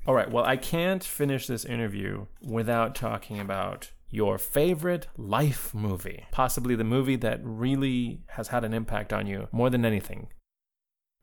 All 0.07 0.15
right, 0.15 0.31
well, 0.31 0.45
I 0.45 0.57
can't 0.57 1.03
finish 1.03 1.47
this 1.47 1.63
interview 1.63 2.27
without 2.41 2.95
talking 2.95 3.39
about 3.39 3.91
your 4.13 4.37
favorite 4.37 5.07
life 5.17 5.73
movie, 5.73 6.25
possibly 6.31 6.75
the 6.75 6.83
movie 6.83 7.15
that 7.15 7.39
really 7.43 8.21
has 8.27 8.49
had 8.49 8.63
an 8.63 8.73
impact 8.73 9.11
on 9.11 9.25
you 9.25 9.47
more 9.51 9.69
than 9.71 9.83
anything. 9.83 10.27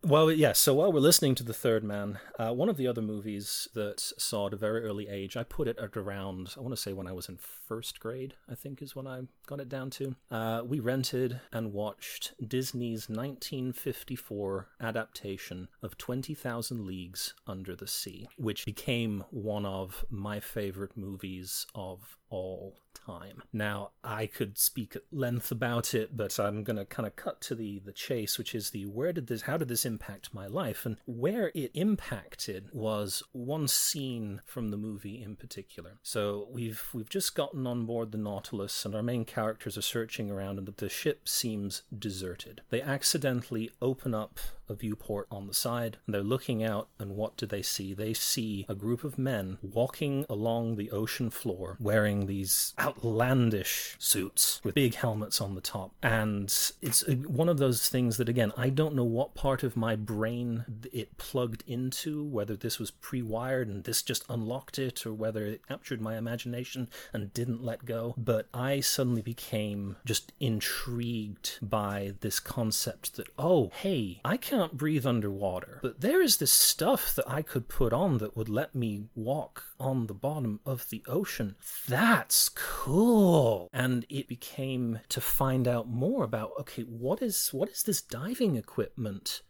Well, 0.02 0.30
yes. 0.30 0.38
Yeah, 0.38 0.52
so 0.54 0.75
while 0.75 0.92
we're 0.92 1.00
listening 1.00 1.35
to 1.37 1.44
The 1.44 1.52
Third 1.52 1.85
Man, 1.85 2.18
uh, 2.38 2.52
one 2.52 2.70
of 2.70 2.78
the 2.78 2.87
other 2.87 3.02
movies 3.02 3.68
that 3.75 4.00
saw 4.00 4.47
at 4.47 4.54
a 4.54 4.56
very 4.56 4.82
early 4.82 5.09
age, 5.09 5.37
I 5.37 5.42
put 5.42 5.68
it 5.68 5.78
at 5.78 5.94
around, 5.94 6.54
I 6.56 6.61
want 6.61 6.75
to 6.75 6.80
say 6.80 6.94
when 6.94 7.06
I 7.06 7.12
was 7.12 7.28
in 7.28 7.37
first 7.37 8.00
grade, 8.00 8.35
I 8.50 8.54
think 8.54 8.80
is 8.80 8.97
when 8.97 9.06
I 9.06 9.20
got 9.47 9.61
it 9.61 9.68
down 9.68 9.90
to. 9.90 10.16
Uh, 10.30 10.62
we 10.64 10.80
rented 10.80 11.40
and 11.52 11.75
watched 11.75 12.32
Disney's 12.49 13.11
1954 13.11 14.68
adaptation 14.80 15.68
of 15.82 15.99
20,000 15.99 16.87
Leagues 16.87 17.35
Under 17.47 17.76
the 17.76 17.87
Sea, 17.87 18.26
which 18.38 18.64
became 18.64 19.23
one 19.30 19.66
of 19.66 20.06
my 20.09 20.40
favorite 20.40 20.97
movies 20.97 21.66
of 21.75 22.16
all 22.31 22.77
time. 22.95 23.43
Now, 23.53 23.91
I 24.03 24.27
could 24.27 24.59
speak 24.59 24.97
at 24.97 25.03
length 25.11 25.51
about 25.51 25.95
it, 25.95 26.17
but 26.17 26.39
I'm 26.39 26.65
going 26.65 26.77
to 26.77 26.85
kind 26.85 27.07
of 27.07 27.17
cut 27.17 27.41
to 27.43 27.55
the 27.55 27.81
the 27.81 27.93
chase, 27.93 28.39
which 28.39 28.55
is 28.55 28.71
the 28.71 28.87
where 28.87 29.13
did 29.13 29.27
this 29.27 29.43
how 29.43 29.57
did 29.57 29.69
this 29.69 29.85
impact 29.85 30.35
my 30.35 30.47
life? 30.47 30.87
And 30.87 30.97
where 31.07 31.51
it 31.55 31.71
impacted 31.75 32.69
was 32.73 33.23
one 33.33 33.69
scene 33.69 34.41
from 34.45 34.71
the 34.71 34.77
movie 34.77 35.23
in 35.23 35.37
particular. 35.37 35.99
So, 36.03 36.49
we've 36.51 36.89
we've 36.93 37.09
just 37.09 37.35
gotten 37.35 37.67
on 37.67 37.87
board 37.87 38.13
the 38.13 38.19
Nautilus 38.19 38.85
and 38.85 38.95
our 38.95 39.03
main 39.03 39.25
characters 39.25 39.77
are 39.77 39.83
searching 39.83 40.31
around 40.31 40.59
and 40.59 40.67
the 40.69 40.89
ship 40.89 41.29
seems 41.29 41.83
deserted. 41.97 42.63
They 42.71 42.81
accidentally 42.81 43.71
open 43.83 44.15
up 44.15 44.39
a 44.71 44.75
viewport 44.75 45.27
on 45.31 45.47
the 45.47 45.55
side. 45.55 45.99
And 46.07 46.15
they're 46.15 46.23
looking 46.23 46.62
out, 46.62 46.89
and 46.99 47.17
what 47.17 47.37
do 47.37 47.47
they 47.47 47.62
see? 47.62 47.93
They 47.93 48.15
see 48.15 48.65
a 48.69 48.75
group 48.75 49.05
of 49.05 49.19
men 49.19 49.59
walking 49.62 50.25
along 50.29 50.77
the 50.77 50.91
ocean 50.91 51.31
floor 51.31 51.77
wearing 51.81 52.27
these 52.27 52.75
outlandish 52.79 53.97
suits 53.99 54.61
with 54.62 54.75
big 54.75 54.95
helmets 54.95 55.41
on 55.41 55.55
the 55.55 55.61
top. 55.61 55.93
And 56.03 56.45
it's 56.81 57.07
one 57.09 57.49
of 57.49 57.59
those 57.59 57.89
things 57.89 58.17
that, 58.17 58.29
again, 58.29 58.53
I 58.57 58.69
don't 58.71 58.95
know 58.95 59.05
what 59.05 59.35
part 59.35 59.62
of 59.62 59.77
my 59.77 59.97
brain 59.97 60.65
it 60.93 61.19
plugged 61.19 61.65
into, 61.67 62.25
whether 62.25 62.57
this 62.57 62.79
was 62.79 62.91
pre 62.91 63.23
wired 63.23 63.69
and 63.69 63.85
this 63.85 64.03
just 64.03 64.25
unlocked 64.29 64.79
it, 64.79 65.05
or 65.05 65.12
whether 65.12 65.45
it 65.45 65.67
captured 65.67 66.00
my 66.00 66.17
imagination 66.17 66.89
and 67.12 67.35
didn't 67.35 67.65
let 67.65 67.85
go. 67.85 68.15
But 68.17 68.47
I 68.55 68.81
suddenly 68.81 69.23
became 69.23 69.97
just 70.05 70.33
intrigued 70.39 71.59
by 71.61 72.15
this 72.21 72.39
concept 72.41 73.17
that, 73.17 73.29
oh, 73.39 73.71
hey, 73.81 74.21
I 74.25 74.37
can 74.37 74.60
can't 74.61 74.76
breathe 74.76 75.07
underwater, 75.07 75.79
but 75.81 76.02
there 76.02 76.21
is 76.21 76.37
this 76.37 76.52
stuff 76.52 77.14
that 77.14 77.29
I 77.29 77.40
could 77.40 77.67
put 77.67 77.95
on 77.95 78.19
that 78.19 78.37
would 78.37 78.50
let 78.50 78.75
me 78.75 79.05
walk 79.14 79.64
on 79.79 80.07
the 80.07 80.12
bottom 80.14 80.61
of 80.67 80.90
the 80.90 81.02
ocean. 81.07 81.57
That's 81.88 82.50
cool. 82.50 83.71
And 83.73 84.05
it 84.11 84.29
became 84.29 85.00
to 85.09 85.21
find 85.23 85.67
out 85.67 85.88
more 85.88 86.25
about 86.25 86.52
okay, 86.61 86.83
what 86.83 87.23
is 87.23 87.49
what 87.52 87.71
is 87.71 87.83
this 87.83 88.02
diving 88.02 88.57
equipment? 88.57 89.43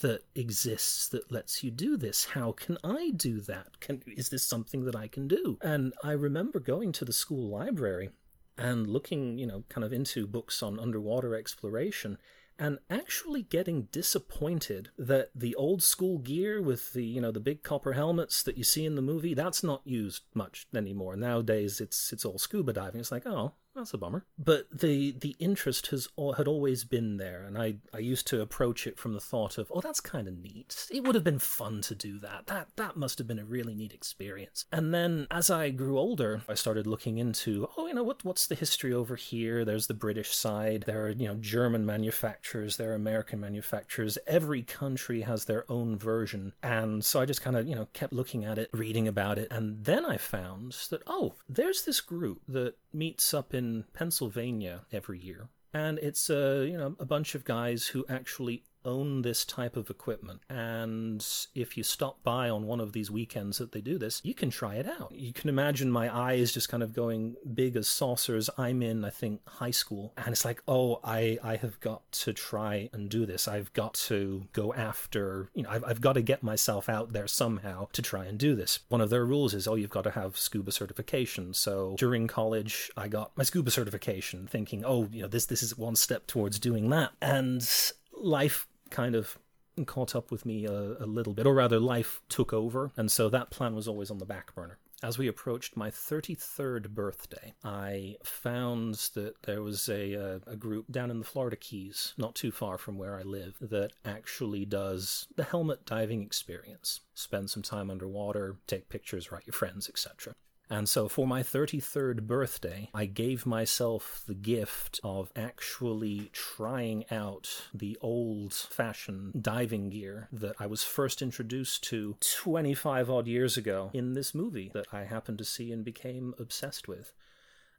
that 0.00 0.24
exists 0.34 1.08
that 1.08 1.30
lets 1.30 1.62
you 1.62 1.70
do 1.70 1.94
this. 1.94 2.24
How 2.24 2.52
can 2.52 2.78
I 2.82 3.10
do 3.14 3.38
that? 3.42 3.80
Can 3.80 4.02
is 4.06 4.30
this 4.30 4.46
something 4.46 4.86
that 4.86 4.96
I 4.96 5.08
can 5.08 5.28
do? 5.28 5.58
And 5.60 5.92
I 6.02 6.12
remember 6.12 6.58
going 6.58 6.92
to 6.92 7.04
the 7.04 7.12
school 7.12 7.50
library 7.50 8.08
and 8.56 8.86
looking, 8.86 9.36
you 9.36 9.46
know, 9.46 9.64
kind 9.68 9.84
of 9.84 9.92
into 9.92 10.26
books 10.26 10.62
on 10.62 10.80
underwater 10.80 11.34
exploration 11.34 12.16
and 12.60 12.78
actually 12.90 13.42
getting 13.42 13.88
disappointed 13.90 14.90
that 14.98 15.30
the 15.34 15.54
old 15.54 15.82
school 15.82 16.18
gear 16.18 16.60
with 16.60 16.92
the 16.92 17.02
you 17.02 17.20
know 17.20 17.32
the 17.32 17.40
big 17.40 17.62
copper 17.62 17.94
helmets 17.94 18.42
that 18.42 18.58
you 18.58 18.62
see 18.62 18.84
in 18.84 18.94
the 18.94 19.02
movie 19.02 19.32
that's 19.32 19.64
not 19.64 19.80
used 19.84 20.24
much 20.34 20.66
anymore. 20.74 21.16
Nowadays 21.16 21.80
it's 21.80 22.12
it's 22.12 22.24
all 22.24 22.38
scuba 22.38 22.74
diving. 22.74 23.00
It's 23.00 23.10
like 23.10 23.26
oh 23.26 23.54
that's 23.74 23.94
a 23.94 23.98
bummer. 23.98 24.24
But 24.38 24.66
the 24.72 25.12
the 25.12 25.36
interest 25.38 25.88
has 25.88 26.08
had 26.36 26.48
always 26.48 26.84
been 26.84 27.16
there, 27.18 27.42
and 27.42 27.56
I 27.56 27.76
I 27.94 27.98
used 27.98 28.26
to 28.28 28.40
approach 28.40 28.86
it 28.86 28.98
from 28.98 29.14
the 29.14 29.20
thought 29.20 29.58
of, 29.58 29.70
oh, 29.74 29.80
that's 29.80 30.00
kind 30.00 30.26
of 30.26 30.38
neat. 30.38 30.86
It 30.90 31.04
would 31.04 31.14
have 31.14 31.24
been 31.24 31.38
fun 31.38 31.80
to 31.82 31.94
do 31.94 32.18
that. 32.20 32.46
That 32.46 32.68
that 32.76 32.96
must 32.96 33.18
have 33.18 33.26
been 33.26 33.38
a 33.38 33.44
really 33.44 33.74
neat 33.74 33.92
experience. 33.92 34.64
And 34.72 34.92
then 34.92 35.26
as 35.30 35.50
I 35.50 35.70
grew 35.70 35.98
older, 35.98 36.42
I 36.48 36.54
started 36.54 36.86
looking 36.86 37.18
into, 37.18 37.68
oh, 37.76 37.86
you 37.86 37.94
know 37.94 38.02
what 38.02 38.24
what's 38.24 38.46
the 38.46 38.54
history 38.54 38.92
over 38.92 39.16
here? 39.16 39.64
There's 39.64 39.86
the 39.86 39.94
British 39.94 40.34
side. 40.34 40.84
There 40.86 41.04
are 41.04 41.10
you 41.10 41.28
know 41.28 41.36
German 41.36 41.86
manufacturers. 41.86 42.76
There 42.76 42.90
are 42.90 42.94
American 42.94 43.40
manufacturers. 43.40 44.18
Every 44.26 44.62
country 44.62 45.22
has 45.22 45.44
their 45.44 45.70
own 45.70 45.96
version, 45.96 46.52
and 46.62 47.04
so 47.04 47.20
I 47.20 47.26
just 47.26 47.42
kind 47.42 47.56
of 47.56 47.66
you 47.66 47.74
know 47.74 47.88
kept 47.92 48.12
looking 48.12 48.44
at 48.44 48.58
it, 48.58 48.68
reading 48.72 49.06
about 49.06 49.38
it, 49.38 49.48
and 49.50 49.84
then 49.84 50.04
I 50.04 50.16
found 50.16 50.72
that 50.90 51.02
oh, 51.06 51.34
there's 51.48 51.84
this 51.84 52.00
group 52.00 52.42
that 52.48 52.74
meets 52.92 53.32
up 53.32 53.54
in 53.54 53.59
Pennsylvania 53.92 54.82
every 54.92 55.18
year. 55.18 55.48
And 55.72 55.98
it's 55.98 56.30
uh, 56.30 56.64
you 56.66 56.76
know 56.76 56.96
a 56.98 57.04
bunch 57.04 57.34
of 57.34 57.44
guys 57.44 57.86
who 57.86 58.04
actually 58.08 58.64
own 58.84 59.22
this 59.22 59.44
type 59.44 59.76
of 59.76 59.90
equipment. 59.90 60.40
And 60.48 61.26
if 61.54 61.76
you 61.76 61.82
stop 61.82 62.22
by 62.22 62.48
on 62.48 62.66
one 62.66 62.80
of 62.80 62.92
these 62.92 63.10
weekends 63.10 63.58
that 63.58 63.72
they 63.72 63.80
do 63.80 63.98
this, 63.98 64.20
you 64.24 64.34
can 64.34 64.50
try 64.50 64.76
it 64.76 64.88
out. 64.88 65.12
You 65.14 65.32
can 65.32 65.48
imagine 65.48 65.90
my 65.90 66.14
eyes 66.14 66.52
just 66.52 66.68
kind 66.68 66.82
of 66.82 66.94
going 66.94 67.36
big 67.54 67.76
as 67.76 67.88
saucers. 67.88 68.50
I'm 68.56 68.82
in, 68.82 69.04
I 69.04 69.10
think, 69.10 69.40
high 69.46 69.70
school. 69.70 70.12
And 70.16 70.28
it's 70.28 70.44
like, 70.44 70.62
oh, 70.68 71.00
I, 71.04 71.38
I 71.42 71.56
have 71.56 71.80
got 71.80 72.10
to 72.12 72.32
try 72.32 72.88
and 72.92 73.08
do 73.08 73.26
this. 73.26 73.48
I've 73.48 73.72
got 73.72 73.94
to 73.94 74.46
go 74.52 74.72
after, 74.74 75.50
you 75.54 75.62
know, 75.62 75.70
I've, 75.70 75.84
I've 75.84 76.00
got 76.00 76.14
to 76.14 76.22
get 76.22 76.42
myself 76.42 76.88
out 76.88 77.12
there 77.12 77.26
somehow 77.26 77.88
to 77.92 78.02
try 78.02 78.24
and 78.24 78.38
do 78.38 78.54
this. 78.54 78.80
One 78.88 79.00
of 79.00 79.10
their 79.10 79.24
rules 79.24 79.54
is, 79.54 79.66
oh, 79.68 79.74
you've 79.74 79.90
got 79.90 80.04
to 80.04 80.10
have 80.10 80.36
scuba 80.36 80.72
certification. 80.72 81.54
So 81.54 81.94
during 81.98 82.26
college, 82.26 82.90
I 82.96 83.08
got 83.08 83.36
my 83.36 83.44
scuba 83.44 83.70
certification 83.70 84.46
thinking, 84.46 84.84
oh, 84.84 85.08
you 85.12 85.22
know, 85.22 85.28
this, 85.28 85.46
this 85.46 85.62
is 85.62 85.76
one 85.76 85.96
step 85.96 86.26
towards 86.26 86.58
doing 86.58 86.90
that. 86.90 87.10
And 87.20 87.68
life 88.12 88.66
kind 88.90 89.14
of 89.14 89.38
caught 89.86 90.14
up 90.14 90.30
with 90.30 90.44
me 90.44 90.66
a, 90.66 90.72
a, 90.72 91.06
little 91.06 91.32
bit, 91.32 91.46
or 91.46 91.54
rather, 91.54 91.78
life 91.78 92.20
took 92.28 92.52
over, 92.52 92.92
and 92.96 93.10
so 93.10 93.28
that 93.28 93.50
plan 93.50 93.74
was 93.74 93.88
always 93.88 94.10
on 94.10 94.18
the 94.18 94.26
back 94.26 94.54
burner. 94.54 94.78
As 95.02 95.16
we 95.16 95.28
approached 95.28 95.78
my 95.78 95.90
33rd 95.90 96.90
birthday, 96.90 97.54
I 97.64 98.16
found 98.22 98.96
that 99.14 99.42
there 99.44 99.62
was 99.62 99.88
a, 99.88 100.12
a, 100.12 100.40
a 100.46 100.56
group 100.56 100.90
down 100.90 101.10
in 101.10 101.18
the 101.18 101.24
Florida 101.24 101.56
Keys, 101.56 102.12
not 102.18 102.34
too 102.34 102.50
far 102.50 102.76
from 102.76 102.98
where 102.98 103.18
I 103.18 103.22
live, 103.22 103.56
that 103.62 103.92
actually 104.04 104.66
does 104.66 105.26
the 105.36 105.44
helmet 105.44 105.86
diving 105.86 106.22
experience. 106.22 107.00
Spend 107.14 107.48
some 107.48 107.62
time 107.62 107.90
underwater, 107.90 108.56
take 108.66 108.90
pictures, 108.90 109.32
write 109.32 109.46
your 109.46 109.54
friends, 109.54 109.88
etc. 109.88 110.34
And 110.70 110.88
so 110.88 111.08
for 111.08 111.26
my 111.26 111.42
33rd 111.42 112.28
birthday, 112.28 112.90
I 112.94 113.06
gave 113.06 113.44
myself 113.44 114.22
the 114.26 114.34
gift 114.34 115.00
of 115.02 115.32
actually 115.34 116.30
trying 116.32 117.04
out 117.10 117.68
the 117.74 117.98
old 118.00 118.54
fashioned 118.54 119.42
diving 119.42 119.90
gear 119.90 120.28
that 120.32 120.54
I 120.60 120.66
was 120.66 120.84
first 120.84 121.22
introduced 121.22 121.82
to 121.84 122.16
25 122.20 123.10
odd 123.10 123.26
years 123.26 123.56
ago 123.56 123.90
in 123.92 124.14
this 124.14 124.32
movie 124.32 124.70
that 124.72 124.86
I 124.92 125.04
happened 125.04 125.38
to 125.38 125.44
see 125.44 125.72
and 125.72 125.84
became 125.84 126.34
obsessed 126.38 126.86
with. 126.86 127.12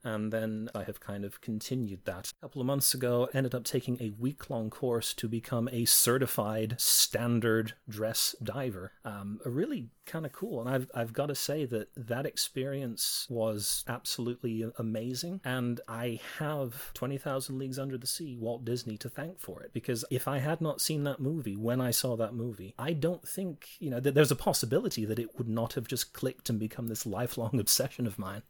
And 0.03 0.31
then 0.31 0.69
I 0.73 0.83
have 0.83 0.99
kind 0.99 1.23
of 1.23 1.41
continued 1.41 2.05
that. 2.05 2.31
A 2.41 2.45
couple 2.45 2.61
of 2.61 2.67
months 2.67 2.93
ago, 2.93 3.29
ended 3.33 3.53
up 3.53 3.63
taking 3.63 3.97
a 4.01 4.11
week 4.11 4.49
long 4.49 4.69
course 4.69 5.13
to 5.15 5.27
become 5.27 5.69
a 5.71 5.85
certified 5.85 6.75
standard 6.79 7.73
dress 7.87 8.35
diver. 8.43 8.93
Um, 9.05 9.39
really 9.45 9.89
kind 10.05 10.25
of 10.25 10.31
cool. 10.31 10.59
And 10.59 10.69
I've, 10.69 10.89
I've 10.93 11.13
got 11.13 11.27
to 11.27 11.35
say 11.35 11.65
that 11.65 11.89
that 11.95 12.25
experience 12.25 13.27
was 13.29 13.83
absolutely 13.87 14.65
amazing. 14.77 15.41
And 15.43 15.79
I 15.87 16.19
have 16.39 16.93
20,000 16.93 17.57
Leagues 17.57 17.79
Under 17.79 17.97
the 17.97 18.07
Sea, 18.07 18.35
Walt 18.39 18.65
Disney, 18.65 18.97
to 18.97 19.09
thank 19.09 19.39
for 19.39 19.61
it. 19.61 19.71
Because 19.73 20.03
if 20.09 20.27
I 20.27 20.39
had 20.39 20.61
not 20.61 20.81
seen 20.81 21.03
that 21.03 21.19
movie 21.19 21.55
when 21.55 21.79
I 21.79 21.91
saw 21.91 22.15
that 22.17 22.33
movie, 22.33 22.73
I 22.77 22.93
don't 22.93 23.27
think, 23.27 23.69
you 23.79 23.89
know, 23.89 23.99
that 23.99 24.15
there's 24.15 24.31
a 24.31 24.35
possibility 24.35 25.05
that 25.05 25.19
it 25.19 25.37
would 25.37 25.49
not 25.49 25.73
have 25.73 25.87
just 25.87 26.13
clicked 26.13 26.49
and 26.49 26.59
become 26.59 26.87
this 26.87 27.05
lifelong 27.05 27.51
obsession 27.59 28.07
of 28.07 28.19
mine. 28.19 28.41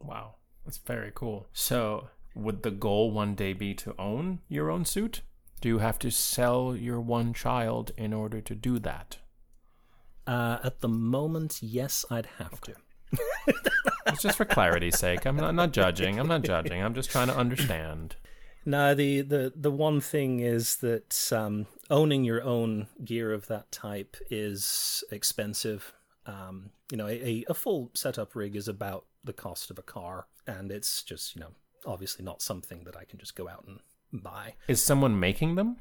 Wow. 0.00 0.34
That's 0.64 0.78
very 0.78 1.12
cool. 1.14 1.46
So, 1.52 2.08
would 2.34 2.62
the 2.62 2.70
goal 2.70 3.10
one 3.10 3.34
day 3.34 3.52
be 3.52 3.74
to 3.74 3.94
own 3.98 4.40
your 4.48 4.70
own 4.70 4.84
suit? 4.84 5.22
Do 5.60 5.68
you 5.68 5.78
have 5.78 5.98
to 6.00 6.10
sell 6.10 6.74
your 6.74 7.00
one 7.00 7.32
child 7.32 7.92
in 7.96 8.12
order 8.12 8.40
to 8.40 8.54
do 8.54 8.78
that? 8.80 9.18
Uh, 10.26 10.58
at 10.62 10.80
the 10.80 10.88
moment, 10.88 11.58
yes, 11.62 12.04
I'd 12.10 12.26
have 12.38 12.54
okay. 12.54 12.74
to. 12.74 12.78
it's 14.06 14.22
just 14.22 14.36
for 14.36 14.44
clarity's 14.44 14.98
sake. 14.98 15.26
I'm 15.26 15.36
not, 15.36 15.48
I'm 15.48 15.56
not 15.56 15.72
judging. 15.72 16.18
I'm 16.18 16.28
not 16.28 16.42
judging. 16.42 16.82
I'm 16.82 16.94
just 16.94 17.10
trying 17.10 17.28
to 17.28 17.36
understand. 17.36 18.16
No, 18.64 18.94
the, 18.94 19.22
the, 19.22 19.52
the 19.56 19.70
one 19.72 20.00
thing 20.00 20.40
is 20.40 20.76
that 20.76 21.32
um, 21.32 21.66
owning 21.90 22.24
your 22.24 22.42
own 22.42 22.86
gear 23.04 23.32
of 23.32 23.48
that 23.48 23.72
type 23.72 24.16
is 24.30 25.02
expensive. 25.10 25.92
Um, 26.26 26.70
you 26.90 26.96
know, 26.96 27.08
a, 27.08 27.44
a 27.48 27.54
full 27.54 27.90
setup 27.94 28.34
rig 28.34 28.56
is 28.56 28.68
about 28.68 29.06
the 29.24 29.32
cost 29.32 29.70
of 29.70 29.78
a 29.78 29.82
car, 29.82 30.26
and 30.46 30.70
it's 30.70 31.02
just, 31.02 31.34
you 31.34 31.40
know, 31.40 31.52
obviously 31.86 32.24
not 32.24 32.42
something 32.42 32.84
that 32.84 32.96
I 32.96 33.04
can 33.04 33.18
just 33.18 33.36
go 33.36 33.48
out 33.48 33.64
and 33.66 33.80
buy. 34.22 34.54
Is 34.68 34.82
someone 34.82 35.18
making 35.18 35.54
them? 35.54 35.76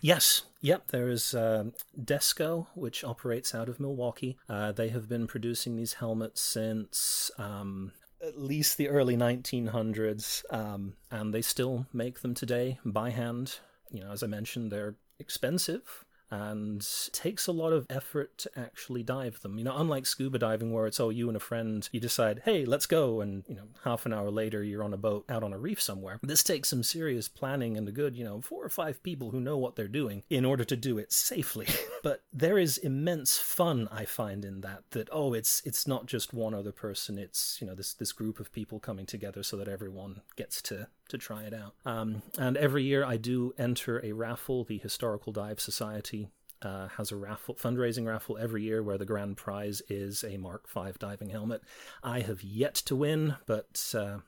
Yes, 0.00 0.42
yep. 0.60 0.88
There 0.88 1.08
is 1.08 1.34
uh, 1.34 1.64
Desco, 1.98 2.66
which 2.74 3.04
operates 3.04 3.54
out 3.54 3.68
of 3.68 3.80
Milwaukee. 3.80 4.38
Uh, 4.48 4.72
they 4.72 4.90
have 4.90 5.08
been 5.08 5.26
producing 5.26 5.76
these 5.76 5.94
helmets 5.94 6.40
since 6.40 7.30
um, 7.38 7.92
at 8.24 8.38
least 8.38 8.76
the 8.76 8.88
early 8.88 9.16
1900s, 9.16 10.44
um, 10.52 10.94
and 11.10 11.32
they 11.32 11.42
still 11.42 11.86
make 11.92 12.20
them 12.20 12.34
today 12.34 12.78
by 12.84 13.10
hand. 13.10 13.58
You 13.90 14.04
know, 14.04 14.12
as 14.12 14.22
I 14.22 14.26
mentioned, 14.26 14.70
they're 14.70 14.96
expensive 15.18 16.04
and 16.30 16.86
takes 17.12 17.46
a 17.46 17.52
lot 17.52 17.72
of 17.72 17.86
effort 17.88 18.36
to 18.38 18.50
actually 18.56 19.02
dive 19.02 19.40
them. 19.40 19.58
You 19.58 19.64
know, 19.64 19.76
unlike 19.76 20.06
scuba 20.06 20.38
diving 20.38 20.72
where 20.72 20.86
it's 20.86 21.00
oh 21.00 21.10
you 21.10 21.28
and 21.28 21.36
a 21.36 21.40
friend 21.40 21.88
you 21.92 22.00
decide, 22.00 22.42
"Hey, 22.44 22.64
let's 22.64 22.86
go." 22.86 23.20
And, 23.20 23.44
you 23.48 23.54
know, 23.54 23.68
half 23.84 24.06
an 24.06 24.12
hour 24.12 24.30
later 24.30 24.62
you're 24.62 24.84
on 24.84 24.94
a 24.94 24.98
boat 24.98 25.24
out 25.28 25.42
on 25.42 25.52
a 25.52 25.58
reef 25.58 25.80
somewhere. 25.80 26.18
This 26.22 26.42
takes 26.42 26.68
some 26.68 26.82
serious 26.82 27.28
planning 27.28 27.76
and 27.76 27.88
a 27.88 27.92
good, 27.92 28.16
you 28.16 28.24
know, 28.24 28.40
four 28.40 28.64
or 28.64 28.68
five 28.68 29.02
people 29.02 29.30
who 29.30 29.40
know 29.40 29.56
what 29.56 29.76
they're 29.76 29.88
doing 29.88 30.22
in 30.28 30.44
order 30.44 30.64
to 30.64 30.76
do 30.76 30.98
it 30.98 31.12
safely. 31.12 31.66
but 32.02 32.22
there 32.32 32.58
is 32.58 32.78
immense 32.78 33.38
fun 33.38 33.88
I 33.90 34.04
find 34.04 34.44
in 34.44 34.60
that 34.62 34.82
that 34.90 35.08
oh, 35.12 35.32
it's 35.34 35.62
it's 35.64 35.86
not 35.86 36.06
just 36.06 36.34
one 36.34 36.54
other 36.54 36.72
person, 36.72 37.18
it's, 37.18 37.58
you 37.60 37.66
know, 37.66 37.74
this 37.74 37.94
this 37.94 38.12
group 38.12 38.40
of 38.40 38.52
people 38.52 38.80
coming 38.80 39.06
together 39.06 39.42
so 39.42 39.56
that 39.56 39.68
everyone 39.68 40.20
gets 40.36 40.60
to 40.62 40.88
to 41.08 41.18
try 41.18 41.42
it 41.44 41.54
out. 41.54 41.74
Um, 41.86 42.22
and 42.36 42.56
every 42.56 42.84
year 42.84 43.04
I 43.04 43.16
do 43.16 43.54
enter 43.58 44.04
a 44.04 44.12
raffle. 44.12 44.64
The 44.64 44.78
Historical 44.78 45.32
Dive 45.32 45.60
Society 45.60 46.17
uh, 46.62 46.88
has 46.88 47.12
a 47.12 47.16
raffle, 47.16 47.54
fundraising 47.54 48.06
raffle 48.06 48.38
every 48.38 48.62
year 48.62 48.82
where 48.82 48.98
the 48.98 49.04
grand 49.04 49.36
prize 49.36 49.82
is 49.88 50.24
a 50.24 50.36
Mark 50.36 50.68
V 50.68 50.92
diving 50.98 51.30
helmet. 51.30 51.62
I 52.02 52.20
have 52.20 52.42
yet 52.42 52.74
to 52.74 52.96
win, 52.96 53.36
but 53.46 53.94
uh, 53.96 54.18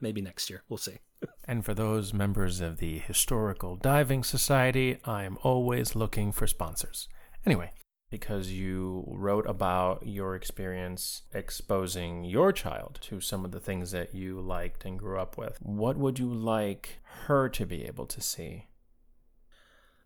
maybe 0.00 0.20
next 0.20 0.50
year. 0.50 0.62
We'll 0.68 0.78
see. 0.78 0.98
and 1.44 1.64
for 1.64 1.74
those 1.74 2.12
members 2.12 2.60
of 2.60 2.78
the 2.78 2.98
Historical 2.98 3.76
Diving 3.76 4.24
Society, 4.24 4.98
I 5.04 5.24
am 5.24 5.38
always 5.42 5.94
looking 5.94 6.32
for 6.32 6.46
sponsors. 6.46 7.08
Anyway, 7.44 7.72
because 8.10 8.50
you 8.50 9.04
wrote 9.08 9.46
about 9.46 10.06
your 10.06 10.34
experience 10.34 11.22
exposing 11.32 12.24
your 12.24 12.52
child 12.52 12.98
to 13.02 13.20
some 13.20 13.44
of 13.44 13.50
the 13.50 13.60
things 13.60 13.90
that 13.90 14.14
you 14.14 14.40
liked 14.40 14.84
and 14.84 14.98
grew 14.98 15.18
up 15.18 15.36
with. 15.36 15.58
What 15.60 15.96
would 15.96 16.18
you 16.18 16.32
like 16.32 17.00
her 17.26 17.48
to 17.50 17.66
be 17.66 17.84
able 17.84 18.06
to 18.06 18.20
see? 18.20 18.66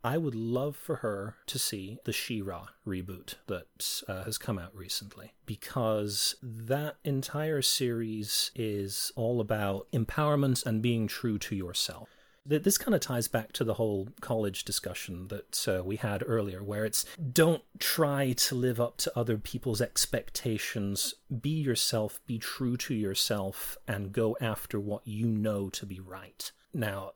I 0.05 0.19
would 0.19 0.35
love 0.35 0.75
for 0.75 0.97
her 0.97 1.37
to 1.47 1.59
see 1.59 1.99
the 2.05 2.13
She-Ra 2.13 2.69
reboot 2.87 3.35
that 3.47 4.03
uh, 4.09 4.25
has 4.25 4.37
come 4.37 4.59
out 4.59 4.75
recently 4.75 5.33
because 5.47 6.35
that 6.43 6.97
entire 7.05 7.63
series 7.63 8.51
is 8.57 9.13
all 9.15 9.41
about 9.41 9.87
empowerment 9.93 10.67
and 10.67 10.83
being 10.83 11.07
true 11.07 11.39
to 11.39 11.55
yourself. 11.55 12.09
This 12.45 12.77
kind 12.77 12.93
of 12.93 13.01
ties 13.01 13.29
back 13.29 13.53
to 13.53 13.63
the 13.63 13.75
whole 13.75 14.09
college 14.21 14.65
discussion 14.65 15.29
that 15.29 15.69
uh, 15.69 15.85
we 15.85 15.95
had 15.95 16.25
earlier, 16.27 16.61
where 16.61 16.85
it's 16.85 17.05
don't 17.33 17.63
try 17.79 18.33
to 18.33 18.57
live 18.57 18.81
up 18.81 18.97
to 18.99 19.17
other 19.17 19.39
people's 19.39 19.81
expectations. 19.81 21.15
Be 21.41 21.51
yourself, 21.51 22.21
be 22.27 22.39
true 22.39 22.77
to 22.79 22.95
yourself, 22.95 23.79
and 23.87 24.13
go 24.13 24.37
after 24.41 24.81
what 24.81 25.07
you 25.07 25.27
know 25.27 25.69
to 25.71 25.87
be 25.87 26.01
right. 26.01 26.51
Now, 26.75 27.13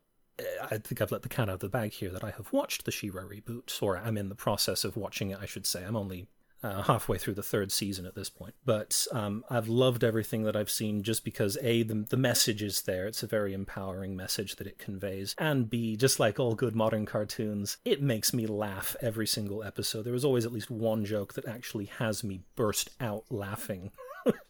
I 0.70 0.78
think 0.78 1.00
I've 1.00 1.12
let 1.12 1.22
the 1.22 1.28
cat 1.28 1.48
out 1.48 1.54
of 1.54 1.60
the 1.60 1.68
bag 1.68 1.92
here 1.92 2.10
that 2.10 2.24
I 2.24 2.30
have 2.30 2.52
watched 2.52 2.84
the 2.84 2.90
She-Ra 2.90 3.22
reboot, 3.22 3.82
or 3.82 3.96
I'm 3.96 4.18
in 4.18 4.28
the 4.28 4.34
process 4.34 4.84
of 4.84 4.96
watching 4.96 5.30
it, 5.30 5.38
I 5.40 5.46
should 5.46 5.66
say. 5.66 5.84
I'm 5.84 5.96
only 5.96 6.28
uh, 6.62 6.82
halfway 6.82 7.18
through 7.18 7.34
the 7.34 7.42
third 7.42 7.70
season 7.70 8.06
at 8.06 8.14
this 8.14 8.28
point. 8.28 8.54
But 8.64 9.06
um, 9.12 9.44
I've 9.48 9.68
loved 9.68 10.02
everything 10.02 10.42
that 10.44 10.56
I've 10.56 10.70
seen 10.70 11.02
just 11.02 11.24
because 11.24 11.56
A, 11.62 11.82
the, 11.82 12.06
the 12.08 12.16
message 12.16 12.62
is 12.62 12.82
there. 12.82 13.06
It's 13.06 13.22
a 13.22 13.26
very 13.28 13.52
empowering 13.52 14.16
message 14.16 14.56
that 14.56 14.66
it 14.66 14.78
conveys. 14.78 15.34
And 15.38 15.70
B, 15.70 15.96
just 15.96 16.18
like 16.18 16.40
all 16.40 16.54
good 16.54 16.74
modern 16.74 17.06
cartoons, 17.06 17.78
it 17.84 18.02
makes 18.02 18.32
me 18.32 18.46
laugh 18.46 18.96
every 19.00 19.26
single 19.26 19.62
episode. 19.62 20.02
There 20.02 20.14
is 20.14 20.24
always 20.24 20.46
at 20.46 20.52
least 20.52 20.70
one 20.70 21.04
joke 21.04 21.34
that 21.34 21.46
actually 21.46 21.86
has 21.86 22.24
me 22.24 22.40
burst 22.56 22.90
out 23.00 23.24
laughing. 23.30 23.90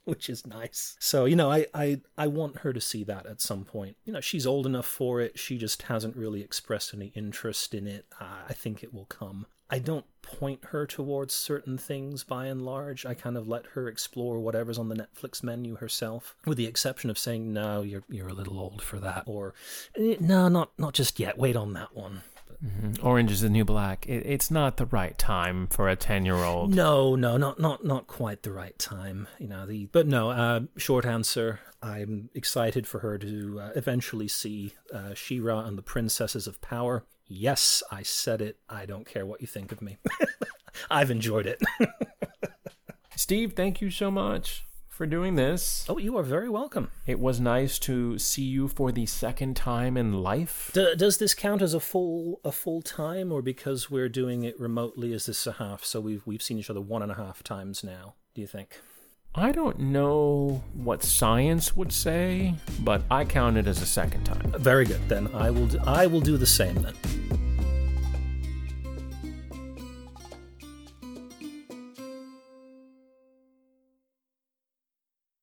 which 0.16 0.31
is 0.31 0.47
nice. 0.47 0.97
So, 1.01 1.25
you 1.25 1.37
know, 1.37 1.51
I, 1.51 1.66
I 1.75 2.01
I 2.16 2.29
want 2.29 2.59
her 2.59 2.73
to 2.73 2.81
see 2.81 3.03
that 3.05 3.27
at 3.27 3.40
some 3.40 3.64
point. 3.64 3.97
You 4.05 4.12
know, 4.12 4.21
she's 4.21 4.47
old 4.47 4.64
enough 4.64 4.87
for 4.87 5.21
it. 5.21 5.38
She 5.38 5.59
just 5.59 5.83
hasn't 5.83 6.16
really 6.16 6.42
expressed 6.42 6.95
any 6.95 7.12
interest 7.14 7.75
in 7.75 7.87
it. 7.88 8.07
Uh, 8.21 8.45
I 8.49 8.53
think 8.53 8.83
it 8.83 8.95
will 8.95 9.07
come. 9.07 9.47
I 9.69 9.81
don't 9.81 10.05
point 10.23 10.66
her 10.66 10.87
towards 10.87 11.35
certain 11.35 11.77
things 11.77 12.23
by 12.23 12.47
and 12.47 12.64
large. 12.64 13.05
I 13.05 13.14
kind 13.14 13.37
of 13.37 13.49
let 13.49 13.66
her 13.75 13.88
explore 13.88 14.38
whatever's 14.38 14.79
on 14.79 14.88
the 14.88 14.95
Netflix 14.95 15.42
menu 15.42 15.75
herself, 15.77 16.37
with 16.47 16.57
the 16.57 16.66
exception 16.66 17.11
of 17.11 17.19
saying, 17.19 17.53
"No, 17.53 17.83
you're 17.83 18.05
you're 18.09 18.29
a 18.29 18.35
little 18.35 18.61
old 18.61 18.81
for 18.81 19.01
that," 19.01 19.25
or 19.27 19.55
eh, 19.97 20.16
"No, 20.21 20.47
not 20.47 20.71
not 20.79 20.95
just 20.95 21.19
yet. 21.19 21.37
Wait 21.37 21.57
on 21.57 21.73
that 21.73 21.97
one." 21.97 22.23
Mm-hmm. 22.64 23.07
Orange 23.07 23.31
is 23.31 23.40
the 23.42 23.51
New 23.51 23.64
Black. 23.64 24.07
It, 24.07 24.25
it's 24.27 24.51
not 24.51 24.77
the 24.77 24.87
right 24.87 25.16
time 25.19 25.66
for 25.69 25.88
a 25.88 25.97
ten-year-old. 25.97 26.75
No, 26.75 27.14
no, 27.14 27.37
not 27.37 27.61
not 27.61 27.85
not 27.85 28.07
quite 28.07 28.42
the 28.42 28.53
right 28.53 28.79
time. 28.79 29.29
You 29.38 29.49
know 29.49 29.66
the, 29.66 29.87
but 29.87 30.07
no. 30.07 30.31
Uh, 30.31 30.61
short 30.77 31.05
answer. 31.05 31.61
I'm 31.83 32.31
excited 32.35 32.87
for 32.87 33.01
her 33.01 33.19
to 33.19 33.61
uh, 33.61 33.71
eventually 33.77 34.29
see 34.29 34.75
uh, 34.92 35.14
She-Ra 35.14 35.61
and 35.61 35.79
the 35.79 35.83
Princesses 35.83 36.47
of 36.47 36.61
Power. 36.61 37.05
Yes, 37.29 37.83
I 37.90 38.03
said 38.03 38.40
it. 38.40 38.59
I 38.69 38.87
don't 38.87 39.07
care 39.07 39.27
what 39.27 39.40
you 39.40 39.47
think 39.47 39.73
of 39.73 39.83
me. 39.83 39.99
I've 40.90 41.11
enjoyed 41.11 41.47
it. 41.47 41.61
Steve, 43.16 43.53
thank 43.55 43.81
you 43.81 43.90
so 43.90 44.11
much 44.11 44.64
for 44.88 45.07
doing 45.07 45.35
this. 45.35 45.85
Oh, 45.88 45.99
you 45.99 46.16
are 46.16 46.23
very 46.23 46.49
welcome. 46.49 46.90
It 47.07 47.21
was 47.21 47.38
nice 47.38 47.79
to 47.81 48.19
see 48.19 48.42
you 48.42 48.66
for 48.66 48.90
the 48.90 49.07
second 49.07 49.55
time 49.55 49.97
in 49.97 50.25
life. 50.25 50.73
D- 50.75 50.97
does 50.97 51.19
this 51.19 51.35
count 51.35 51.62
as 51.62 51.73
a 51.73 51.79
full 51.79 52.40
a 52.45 52.51
full 52.51 52.83
time, 52.83 53.31
or 53.31 53.42
because 53.42 53.88
we're 53.88 54.09
doing 54.09 54.42
it 54.42 54.59
remotely, 54.59 55.12
is 55.12 55.27
this 55.27 55.47
a 55.47 55.53
half? 55.53 55.85
So 55.85 56.01
we've 56.01 56.27
we've 56.27 56.42
seen 56.42 56.59
each 56.59 56.69
other 56.69 56.81
one 56.81 57.03
and 57.03 57.12
a 57.12 57.14
half 57.14 57.45
times 57.45 57.85
now. 57.85 58.14
Do 58.35 58.40
you 58.40 58.49
think? 58.49 58.81
I 59.37 59.53
don't 59.53 59.79
know 59.79 60.64
what 60.75 61.05
science 61.05 61.77
would 61.77 61.92
say, 61.92 62.55
but 62.81 63.03
I 63.09 63.25
count 63.25 63.57
it 63.57 63.69
as 63.69 63.83
a 63.83 63.87
second 63.87 64.25
time. 64.25 64.55
Very 64.59 64.87
good. 64.87 65.09
Then 65.09 65.29
I 65.35 65.51
will 65.51 65.66
do, 65.66 65.79
I 65.87 66.07
will 66.07 66.23
do 66.23 66.37
the 66.37 66.47
same 66.47 66.75
then. 66.77 66.95